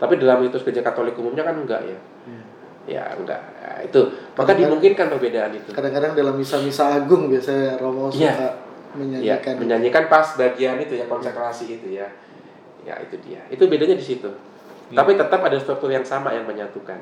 Tapi 0.00 0.16
dalam 0.16 0.40
ritus 0.40 0.64
gereja 0.64 0.80
Katolik 0.80 1.12
umumnya 1.20 1.44
kan 1.44 1.52
enggak 1.60 1.84
ya. 1.84 1.98
Ya 2.88 3.04
enggak. 3.12 3.36
Ya, 3.60 3.84
itu 3.84 4.00
maka 4.32 4.56
Kadang-kadang- 4.56 4.80
dimungkinkan 4.80 5.06
perbedaan 5.12 5.52
itu. 5.52 5.68
Kadang-kadang 5.76 6.16
dalam 6.16 6.34
misa-misa 6.40 6.96
agung 6.96 7.28
biasanya 7.28 7.76
Romo 7.76 8.08
suka. 8.08 8.24
Ya, 8.24 8.56
menyanyikan. 8.96 9.54
menyanyikan 9.60 10.04
pas 10.08 10.24
bagian 10.40 10.80
itu 10.80 10.96
ya 10.96 11.04
konsekrasi 11.04 11.76
itu 11.76 11.92
ya. 11.92 12.08
Ya 12.88 12.96
itu 13.04 13.20
dia. 13.20 13.44
Itu 13.52 13.68
bedanya 13.68 13.92
di 13.92 14.06
situ. 14.06 14.32
Iya. 14.88 15.04
Tapi 15.04 15.20
tetap 15.20 15.44
ada 15.44 15.56
struktur 15.60 15.92
yang 15.92 16.00
sama 16.00 16.32
yang 16.32 16.48
menyatukan. 16.48 16.96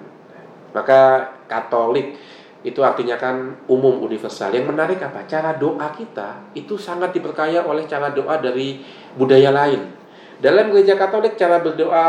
Maka 0.74 1.30
Katolik 1.46 2.18
itu 2.64 2.80
artinya 2.80 3.20
kan 3.20 3.66
umum 3.68 4.00
universal. 4.02 4.54
Yang 4.54 4.72
menarik 4.72 4.98
apa? 5.02 5.26
Cara 5.28 5.54
doa 5.54 5.92
kita 5.92 6.52
itu 6.56 6.78
sangat 6.80 7.12
diperkaya 7.12 7.62
oleh 7.66 7.84
cara 7.84 8.14
doa 8.14 8.40
dari 8.40 8.80
budaya 9.18 9.52
lain. 9.52 9.92
Dalam 10.40 10.68
gereja 10.72 11.00
Katolik 11.00 11.36
cara 11.40 11.64
berdoa 11.64 12.06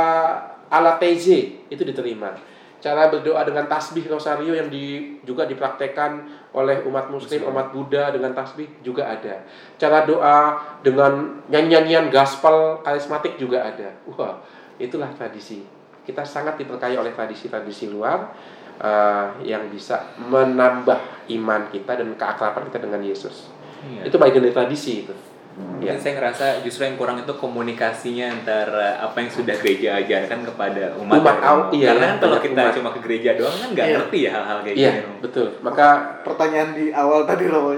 ala 0.68 1.00
TZ 1.00 1.28
itu 1.72 1.84
diterima. 1.84 2.36
Cara 2.78 3.10
berdoa 3.10 3.41
dengan 3.41 3.66
tasbih 3.66 4.06
rosario 4.06 4.54
yang 4.54 4.70
di, 4.70 5.18
juga 5.26 5.50
dipraktekkan 5.50 6.30
oleh 6.54 6.86
umat 6.86 7.10
muslim, 7.10 7.50
umat 7.50 7.74
Buddha 7.74 8.14
dengan 8.14 8.38
tasbih 8.38 8.70
juga 8.86 9.10
ada. 9.10 9.41
Cara 9.82 10.06
doa 10.06 10.62
dengan 10.86 11.41
nyanyian-nyanyian 11.50 12.14
gaspel 12.14 12.86
karismatik 12.86 13.41
juga 13.41 13.66
ada. 13.66 13.98
Wah, 14.06 14.45
itulah 14.78 15.10
tradisi. 15.18 15.66
Kita 16.06 16.22
sangat 16.22 16.62
diperkaya 16.62 17.02
oleh 17.02 17.18
tradisi-tradisi 17.18 17.89
luar 17.89 18.30
eh, 18.78 19.26
yang 19.44 19.68
bisa 19.68 20.14
menambah 20.18 21.00
iman 21.30 21.62
kita 21.68 21.92
dan 21.96 22.14
keakraban 22.14 22.68
kita 22.68 22.80
dengan 22.80 23.02
Yesus. 23.02 23.50
Iya. 23.84 24.06
Itu 24.06 24.16
bagian 24.16 24.42
dari 24.42 24.54
tradisi 24.54 25.04
itu. 25.04 25.14
Mungkin 25.58 25.90
Ya. 25.90 25.98
saya 25.98 26.14
ngerasa 26.16 26.46
justru 26.62 26.86
yang 26.86 26.96
kurang 26.96 27.18
itu 27.18 27.34
komunikasinya 27.34 28.30
antara 28.32 29.02
apa 29.02 29.18
yang 29.18 29.32
sudah 29.34 29.58
gereja 29.58 29.98
ajarkan 29.98 30.46
kepada 30.46 30.94
umat. 31.02 31.18
Umat 31.18 31.38
Romo. 31.40 31.64
iya, 31.74 31.88
Karena 31.92 32.06
kan 32.08 32.18
kalau 32.22 32.38
kita 32.38 32.62
umat. 32.62 32.74
cuma 32.78 32.90
ke 32.94 33.00
gereja 33.02 33.30
doang 33.34 33.58
kan 33.58 33.70
nggak 33.74 33.88
Iya. 33.88 33.96
ngerti 33.98 34.18
ya 34.20 34.32
hal-hal 34.32 34.58
kayak 34.62 34.78
Iya, 34.78 34.86
gini. 34.88 35.02
Romo. 35.02 35.18
betul. 35.26 35.48
Maka 35.60 35.88
Pertanyaan 36.22 36.70
di 36.74 36.86
awal 36.94 37.26
tadi 37.26 37.46
Romo, 37.50 37.74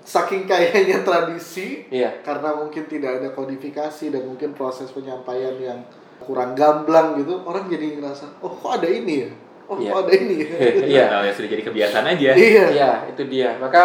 saking 0.00 0.46
kayanya 0.46 1.02
tradisi 1.02 1.84
iya, 1.90 2.22
karena 2.22 2.54
mungkin 2.54 2.86
tidak 2.86 3.20
ada 3.20 3.28
kodifikasi 3.30 4.04
dan 4.08 4.22
mungkin 4.24 4.54
proses 4.54 4.88
penyampaian 4.88 5.52
yang 5.58 5.82
kurang 6.16 6.54
gamblang 6.54 7.18
gitu, 7.18 7.42
orang 7.42 7.66
jadi 7.66 7.98
ngerasa, 7.98 8.40
oh 8.40 8.48
kok 8.48 8.80
ada 8.80 8.88
ini 8.88 9.14
ya? 9.20 9.30
Oh 9.66 9.74
kok 9.74 10.06
ada 10.06 10.12
ini 10.14 10.46
ya? 10.46 10.48
iya. 10.94 11.04
Tahu 11.10 11.22
ya 11.26 11.32
sudah 11.34 11.50
jadi 11.50 11.62
kebiasaan 11.66 12.06
aja. 12.06 12.30
Iya. 12.38 12.64
Iya, 12.70 12.90
itu 13.10 13.22
dia. 13.26 13.58
Maka 13.58 13.84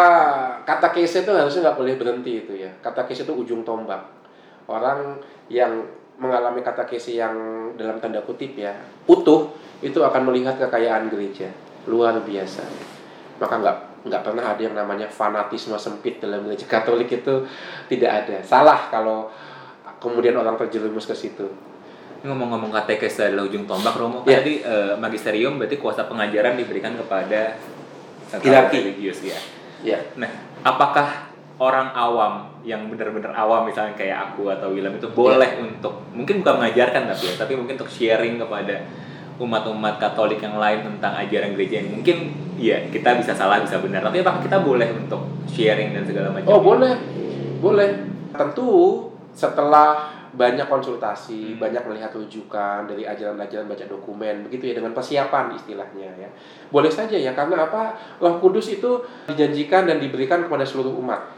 kata 0.62 0.94
case 0.94 1.26
itu 1.26 1.32
harusnya 1.34 1.70
nggak 1.70 1.78
boleh 1.78 1.94
berhenti 1.98 2.46
itu 2.46 2.54
ya. 2.54 2.70
Kata 2.78 3.02
case 3.02 3.26
itu 3.26 3.34
ujung 3.34 3.66
tombak. 3.66 4.06
Orang 4.70 5.18
yang 5.50 5.82
mengalami 6.22 6.62
kata 6.62 6.86
case 6.86 7.18
yang 7.18 7.34
dalam 7.74 7.98
tanda 7.98 8.22
kutip 8.22 8.54
ya 8.54 8.70
utuh 9.10 9.50
itu 9.82 9.98
akan 9.98 10.30
melihat 10.30 10.54
kekayaan 10.54 11.10
gereja 11.10 11.50
luar 11.90 12.14
biasa. 12.22 12.62
Maka 13.42 13.54
nggak 13.58 13.76
nggak 14.06 14.22
pernah 14.22 14.44
ada 14.54 14.62
yang 14.62 14.74
namanya 14.74 15.06
fanatisme 15.10 15.74
sempit 15.78 16.18
dalam 16.22 16.46
gereja 16.46 16.66
Katolik 16.70 17.10
itu 17.10 17.42
tidak 17.90 18.26
ada. 18.26 18.38
Salah 18.46 18.86
kalau 18.86 19.26
kemudian 19.98 20.38
orang 20.38 20.54
terjerumus 20.54 21.10
ke 21.10 21.14
situ. 21.14 21.71
Ini 22.22 22.30
Ngomong-ngomong 22.30 22.70
katekes 22.70 23.18
adalah 23.18 23.50
ujung 23.50 23.66
tombak 23.66 23.98
Romo. 23.98 24.22
Kan 24.22 24.30
Tadi 24.38 24.62
eh, 24.62 24.94
magisterium 24.94 25.58
berarti 25.58 25.82
kuasa 25.82 26.06
pengajaran 26.06 26.54
diberikan 26.54 26.94
kepada 26.94 27.58
eh, 28.30 28.38
Hierarki. 28.38 28.78
religius 28.78 29.26
ya. 29.26 29.34
Ya, 29.82 29.98
Nah, 30.14 30.30
apakah 30.62 31.34
orang 31.58 31.90
awam 31.90 32.46
yang 32.62 32.86
benar-benar 32.86 33.34
awam 33.34 33.66
misalnya 33.66 33.98
kayak 33.98 34.30
aku 34.30 34.46
atau 34.54 34.70
William 34.70 34.94
itu 34.94 35.10
boleh 35.10 35.58
untuk 35.58 36.06
mungkin 36.14 36.46
bukan 36.46 36.62
mengajarkan 36.62 37.10
tapi 37.10 37.26
ya, 37.26 37.34
tapi 37.34 37.52
mungkin 37.58 37.74
untuk 37.74 37.90
sharing 37.90 38.38
kepada 38.38 38.86
umat-umat 39.42 39.98
Katolik 39.98 40.38
yang 40.38 40.62
lain 40.62 40.86
tentang 40.86 41.18
ajaran 41.18 41.58
gereja 41.58 41.82
yang 41.82 41.98
mungkin 41.98 42.30
ya 42.54 42.78
kita 42.94 43.18
bisa 43.18 43.34
salah 43.34 43.58
bisa 43.58 43.82
benar 43.82 44.06
tapi 44.06 44.22
apakah 44.22 44.38
kita 44.38 44.62
boleh 44.62 44.86
untuk 44.94 45.26
sharing 45.50 45.90
dan 45.98 46.06
segala 46.06 46.30
macam 46.30 46.46
Oh 46.46 46.62
boleh, 46.62 46.94
boleh. 47.58 47.90
Tentu 48.30 48.70
setelah 49.34 50.21
banyak 50.32 50.64
konsultasi, 50.64 51.60
banyak 51.60 51.84
melihat 51.84 52.08
rujukan 52.16 52.88
dari 52.88 53.04
ajaran-ajaran 53.04 53.68
baca 53.68 53.84
dokumen, 53.84 54.48
begitu 54.48 54.72
ya 54.72 54.74
dengan 54.80 54.96
persiapan 54.96 55.52
istilahnya 55.60 56.08
ya. 56.16 56.28
Boleh 56.72 56.88
saja 56.88 57.20
ya 57.20 57.36
karena 57.36 57.68
apa? 57.68 57.92
Roh 58.16 58.40
Kudus 58.40 58.72
itu 58.72 59.04
dijanjikan 59.28 59.84
dan 59.84 60.00
diberikan 60.00 60.48
kepada 60.48 60.64
seluruh 60.64 60.96
umat, 61.04 61.28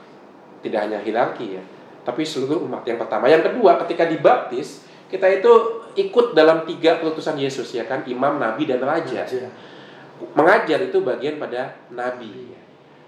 tidak 0.62 0.86
hanya 0.86 1.02
hierarki 1.02 1.58
ya, 1.58 1.62
tapi 2.06 2.22
seluruh 2.22 2.62
umat. 2.70 2.86
Yang 2.86 3.02
pertama, 3.02 3.26
yang 3.26 3.42
kedua, 3.42 3.82
ketika 3.82 4.06
dibaptis 4.06 4.86
kita 5.10 5.26
itu 5.26 5.52
ikut 5.98 6.38
dalam 6.38 6.62
tiga 6.62 7.02
perutusan 7.02 7.34
Yesus 7.34 7.74
ya 7.74 7.86
kan, 7.90 8.06
imam, 8.06 8.38
nabi 8.38 8.66
dan 8.66 8.78
raja 8.82 9.26
Aja. 9.26 9.50
mengajar 10.38 10.78
itu 10.78 11.02
bagian 11.02 11.42
pada 11.42 11.74
nabi. 11.90 12.54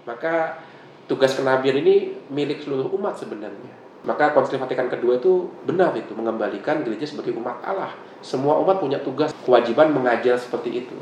Maka 0.03 0.59
tugas 1.07 1.31
kenabian 1.39 1.79
ini 1.79 2.19
milik 2.27 2.59
seluruh 2.59 2.91
umat 2.99 3.15
sebenarnya. 3.15 3.76
Maka 4.07 4.31
Konsil 4.31 4.55
Vatikan 4.55 4.87
kedua 4.87 5.19
itu 5.19 5.51
benar 5.67 5.91
itu 5.91 6.15
mengembalikan 6.15 6.79
gereja 6.87 7.03
sebagai 7.03 7.35
umat 7.35 7.59
Allah. 7.59 7.91
Semua 8.23 8.55
umat 8.63 8.79
punya 8.79 9.03
tugas 9.03 9.35
kewajiban 9.43 9.91
mengajar 9.91 10.39
seperti 10.39 10.87
itu. 10.87 10.95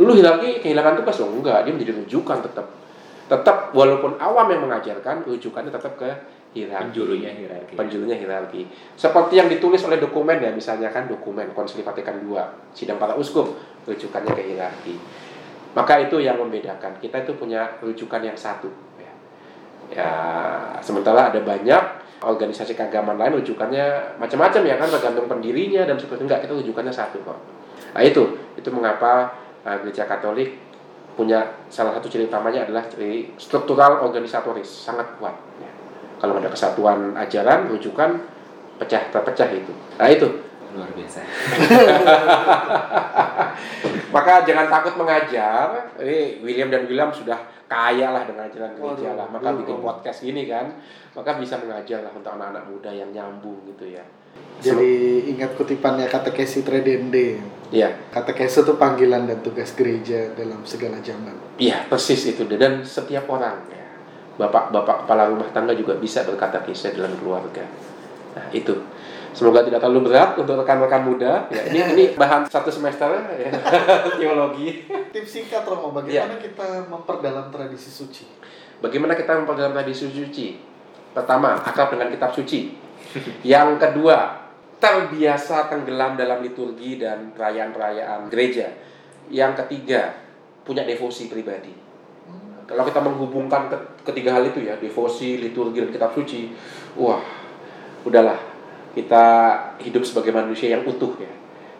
Lu 0.00 0.16
hierarki 0.16 0.64
kehilangan 0.64 0.96
tugas 0.96 1.20
oh 1.20 1.28
enggak, 1.28 1.68
dia 1.68 1.76
menjadi 1.76 1.92
rujukan 2.00 2.40
tetap. 2.40 2.72
Tetap 3.28 3.76
walaupun 3.76 4.16
awam 4.16 4.48
yang 4.48 4.64
mengajarkan, 4.64 5.28
rujukannya 5.28 5.68
tetap 5.68 6.00
ke 6.00 6.08
hierarki 6.56 6.96
penjurunya 6.96 7.30
hierarki 7.36 7.76
penjulunya 7.76 8.16
hierarki. 8.16 8.64
Seperti 8.96 9.36
yang 9.36 9.52
ditulis 9.52 9.84
oleh 9.84 10.00
dokumen 10.00 10.40
ya, 10.40 10.48
misalnya 10.48 10.88
kan 10.88 11.04
dokumen 11.04 11.52
Konsili 11.52 11.84
Vatikan 11.84 12.24
II, 12.24 12.40
sidang 12.72 12.96
para 12.96 13.12
uskup, 13.20 13.52
rujukannya 13.84 14.32
ke 14.32 14.42
hierarki. 14.48 14.96
Maka 15.76 16.00
itu 16.00 16.16
yang 16.24 16.40
membedakan. 16.40 16.96
Kita 16.96 17.28
itu 17.28 17.36
punya 17.36 17.76
rujukan 17.84 18.24
yang 18.24 18.38
satu. 18.38 18.72
Ya, 18.96 19.12
Ya, 19.88 20.10
sementara 20.84 21.28
ada 21.32 21.40
banyak 21.40 22.07
organisasi 22.18 22.74
keagamaan 22.74 23.18
lain 23.18 23.38
rujukannya 23.42 24.18
macam-macam 24.18 24.62
ya 24.66 24.74
kan, 24.78 24.88
tergantung 24.90 25.26
pendirinya 25.30 25.86
dan 25.86 25.94
seperti 25.94 26.26
enggak 26.26 26.46
kita 26.46 26.52
rujukannya 26.58 26.90
satu 26.90 27.22
kok. 27.22 27.38
Nah 27.94 28.02
itu, 28.02 28.22
itu 28.58 28.68
mengapa 28.74 29.32
uh, 29.62 29.76
gereja 29.84 30.04
Katolik 30.08 30.58
punya 31.18 31.42
salah 31.66 31.98
satu 31.98 32.06
ciri 32.06 32.30
utamanya 32.30 32.62
adalah 32.62 32.86
ciri 32.86 33.34
struktural 33.38 34.06
organisatoris 34.06 34.66
sangat 34.66 35.18
kuat. 35.18 35.34
Ya. 35.58 35.70
Kalau 36.22 36.38
ada 36.38 36.46
kesatuan 36.50 37.14
ajaran, 37.18 37.66
rujukan 37.70 38.22
pecah 38.78 39.10
terpecah 39.10 39.48
itu. 39.50 39.74
Nah 39.98 40.08
itu. 40.10 40.47
Luar 40.76 40.90
biasa 40.92 41.20
Maka 44.08 44.42
jangan 44.48 44.66
takut 44.72 44.94
mengajar. 44.96 45.92
Ini 46.00 46.40
William 46.40 46.72
dan 46.72 46.88
William 46.88 47.12
sudah 47.12 47.36
kaya 47.68 48.08
lah 48.08 48.24
dengan 48.24 48.48
ajaran 48.48 48.72
gereja 48.72 49.12
lah. 49.12 49.28
Maka 49.28 49.52
bikin 49.52 49.84
podcast 49.84 50.24
gini 50.24 50.48
kan, 50.48 50.80
maka 51.12 51.36
bisa 51.36 51.60
mengajar 51.60 52.00
lah 52.00 52.12
untuk 52.16 52.32
anak-anak 52.32 52.64
muda 52.72 52.88
yang 52.88 53.12
nyambung 53.12 53.60
gitu 53.68 53.92
ya. 53.92 54.04
Jadi 54.64 55.28
ingat 55.28 55.52
kutipannya 55.60 56.08
katekesi 56.08 56.64
tredende. 56.64 57.36
Iya, 57.68 57.92
Katekesi 58.08 58.64
itu 58.64 58.80
panggilan 58.80 59.28
dan 59.28 59.44
tugas 59.44 59.76
gereja 59.76 60.32
dalam 60.32 60.64
segala 60.64 60.96
zaman. 61.04 61.36
iya 61.60 61.84
persis 61.84 62.32
itu 62.32 62.48
dan 62.48 62.80
setiap 62.80 63.28
orang 63.28 63.60
ya. 63.68 63.84
Bapak-bapak 64.40 65.04
kepala 65.04 65.28
rumah 65.28 65.52
tangga 65.52 65.76
juga 65.76 66.00
bisa 66.00 66.24
berkata 66.24 66.64
kisah 66.64 66.96
dalam 66.96 67.12
keluarga. 67.20 67.60
Nah 68.32 68.48
itu. 68.56 68.72
Semoga 69.38 69.62
tidak 69.62 69.78
terlalu 69.78 70.10
berat 70.10 70.34
untuk 70.34 70.58
rekan-rekan 70.58 71.06
muda. 71.06 71.46
Ya, 71.54 71.62
ini 71.70 71.78
ini 71.94 72.04
bahan 72.18 72.50
satu 72.50 72.74
semester 72.74 73.06
ya. 73.38 73.54
teologi. 74.18 74.82
Tips 75.14 75.30
singkat 75.30 75.62
Romo, 75.62 75.94
bagaimana 75.94 76.42
kita 76.42 76.90
memperdalam 76.90 77.46
tradisi 77.54 77.86
suci? 77.86 78.26
Bagaimana 78.82 79.14
kita 79.14 79.38
memperdalam 79.38 79.78
tradisi 79.78 80.10
suci? 80.10 80.58
Pertama, 81.14 81.54
akrab 81.62 81.94
dengan 81.94 82.10
kitab 82.10 82.34
suci. 82.34 82.74
Yang 83.46 83.78
kedua, 83.78 84.42
terbiasa 84.82 85.70
tenggelam 85.70 86.18
dalam 86.18 86.42
liturgi 86.42 86.98
dan 86.98 87.30
perayaan-perayaan 87.30 88.26
gereja. 88.26 88.74
Yang 89.30 89.62
ketiga, 89.62 90.18
punya 90.66 90.82
devosi 90.82 91.30
pribadi. 91.30 91.70
Kalau 92.66 92.82
kita 92.84 93.00
menghubungkan 93.00 93.70
ke- 93.70 94.02
ketiga 94.02 94.34
hal 94.34 94.50
itu 94.50 94.66
ya, 94.66 94.74
devosi, 94.76 95.38
liturgi, 95.40 95.86
dan 95.86 95.90
kitab 95.94 96.10
suci, 96.12 96.52
wah, 96.98 97.22
udahlah, 98.02 98.36
kita 98.98 99.24
hidup 99.78 100.02
sebagai 100.02 100.34
manusia 100.34 100.74
yang 100.74 100.82
utuh 100.82 101.14
ya. 101.22 101.30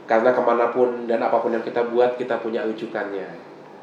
Karena 0.06 0.30
ke 0.30 0.38
mana 0.38 0.70
pun 0.70 1.10
dan 1.10 1.18
apa 1.18 1.42
pun 1.42 1.50
yang 1.50 1.66
kita 1.66 1.90
buat, 1.90 2.14
kita 2.14 2.38
punya 2.38 2.62
rujukannya. 2.62 3.28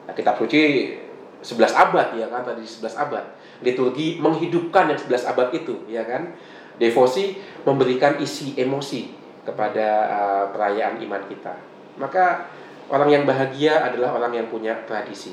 Nah, 0.08 0.14
kitab 0.16 0.40
suci 0.40 0.96
11 1.44 1.76
abad 1.76 2.08
ya 2.16 2.32
kan, 2.32 2.48
tadi 2.48 2.64
11 2.64 2.96
abad. 2.96 3.26
Liturgi 3.60 4.18
menghidupkan 4.24 4.90
yang 4.90 4.98
11 4.98 5.32
abad 5.36 5.48
itu 5.52 5.76
ya 5.92 6.08
kan. 6.08 6.32
Devosi 6.80 7.40
memberikan 7.64 8.20
isi 8.20 8.56
emosi 8.56 9.12
kepada 9.46 9.88
uh, 10.10 10.46
perayaan 10.56 11.00
iman 11.04 11.24
kita. 11.30 11.54
Maka 11.96 12.50
orang 12.90 13.12
yang 13.12 13.24
bahagia 13.24 13.86
adalah 13.86 14.18
orang 14.18 14.34
yang 14.34 14.48
punya 14.50 14.74
tradisi. 14.88 15.32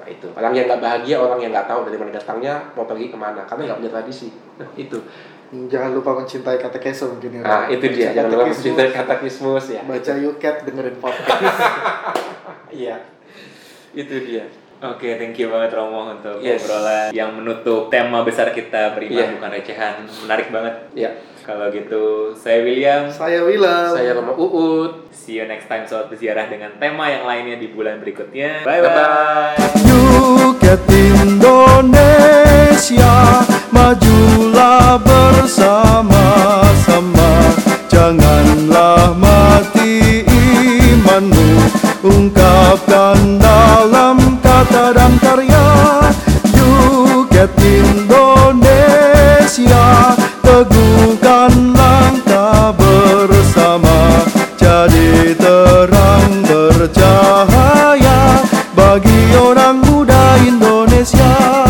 Nah, 0.00 0.06
itu 0.08 0.32
orang 0.32 0.56
yang 0.56 0.64
nggak 0.64 0.80
bahagia 0.80 1.16
orang 1.20 1.38
yang 1.44 1.52
nggak 1.52 1.68
tahu 1.68 1.84
dari 1.84 2.00
mana 2.00 2.16
datangnya 2.16 2.72
mau 2.72 2.88
pergi 2.88 3.12
ke 3.12 3.18
mana 3.20 3.44
karena 3.44 3.68
nggak 3.68 3.78
punya 3.84 3.92
tradisi 3.92 4.32
nah, 4.56 4.64
itu 4.80 4.96
Jangan 5.50 5.90
lupa 5.92 6.14
mencintai 6.14 6.56
katekese 6.56 7.04
mungkin 7.06 7.30
ya. 7.32 7.42
nah 7.42 7.66
itu 7.66 7.82
dia 7.90 8.06
Baca 8.06 8.16
jangan 8.16 8.30
lupa 8.30 8.44
mencintai 8.48 8.90
katekismus 8.92 9.64
ya 9.68 9.82
Baca 9.82 10.12
yuket 10.16 10.56
dengerin 10.62 10.96
podcast. 10.96 11.58
iya 12.80 12.96
itu 13.90 14.14
dia 14.20 14.46
Oke, 14.80 15.12
thank 15.14 15.36
you 15.36 15.44
banget 15.46 15.74
Romo 15.74 16.08
untuk 16.08 16.40
Yes. 16.40 16.64
obrolan 16.64 17.12
yang 17.12 17.34
menutup 17.34 17.90
tema 17.90 18.22
besar 18.22 18.48
kita 18.48 18.94
beriman 18.94 19.12
Iya. 19.12 19.34
bukan 19.36 19.50
recehan. 19.52 19.94
Menarik 20.24 20.48
banget. 20.48 20.72
ya 20.94 21.10
Kalau 21.40 21.68
gitu, 21.68 22.02
saya 22.32 22.62
William. 22.62 23.04
Saya 23.04 23.42
Wilam. 23.42 23.92
saya 23.92 24.14
Romo 24.14 24.32
Uut 24.32 25.10
See 25.10 25.34
you 25.34 25.44
next 25.44 25.66
time 25.66 25.84
soal 25.84 26.06
berziarah 26.06 26.46
dengan 26.46 26.72
tema 26.78 27.06
yang 27.06 27.22
lainnya 27.22 27.58
di 27.58 27.68
bulan 27.68 27.98
berikutnya. 27.98 28.62
Bye 28.62 28.80
Bye-bye. 28.80 29.58
bye. 29.58 29.84
Yuket 29.84 30.80
Indonesia 31.20 33.12
Majulah 33.70 34.98
bersama-sama. 34.98 37.54
Janganlah 37.86 39.14
mati 39.14 40.26
imanmu. 40.26 41.70
Ungkapkan 42.02 43.38
dalam 43.38 44.42
kata 44.42 44.90
dan 44.90 45.14
karya. 45.22 45.70
Yuket 46.50 47.54
Indonesia. 47.62 48.58
Teguhkan 50.42 51.70
langkah 51.70 52.74
bersama. 52.74 54.26
Jadi 54.58 55.38
terang 55.38 56.42
bercahaya 56.42 58.42
bagi 58.74 59.30
orang 59.38 59.78
muda 59.78 60.42
Indonesia 60.42 61.69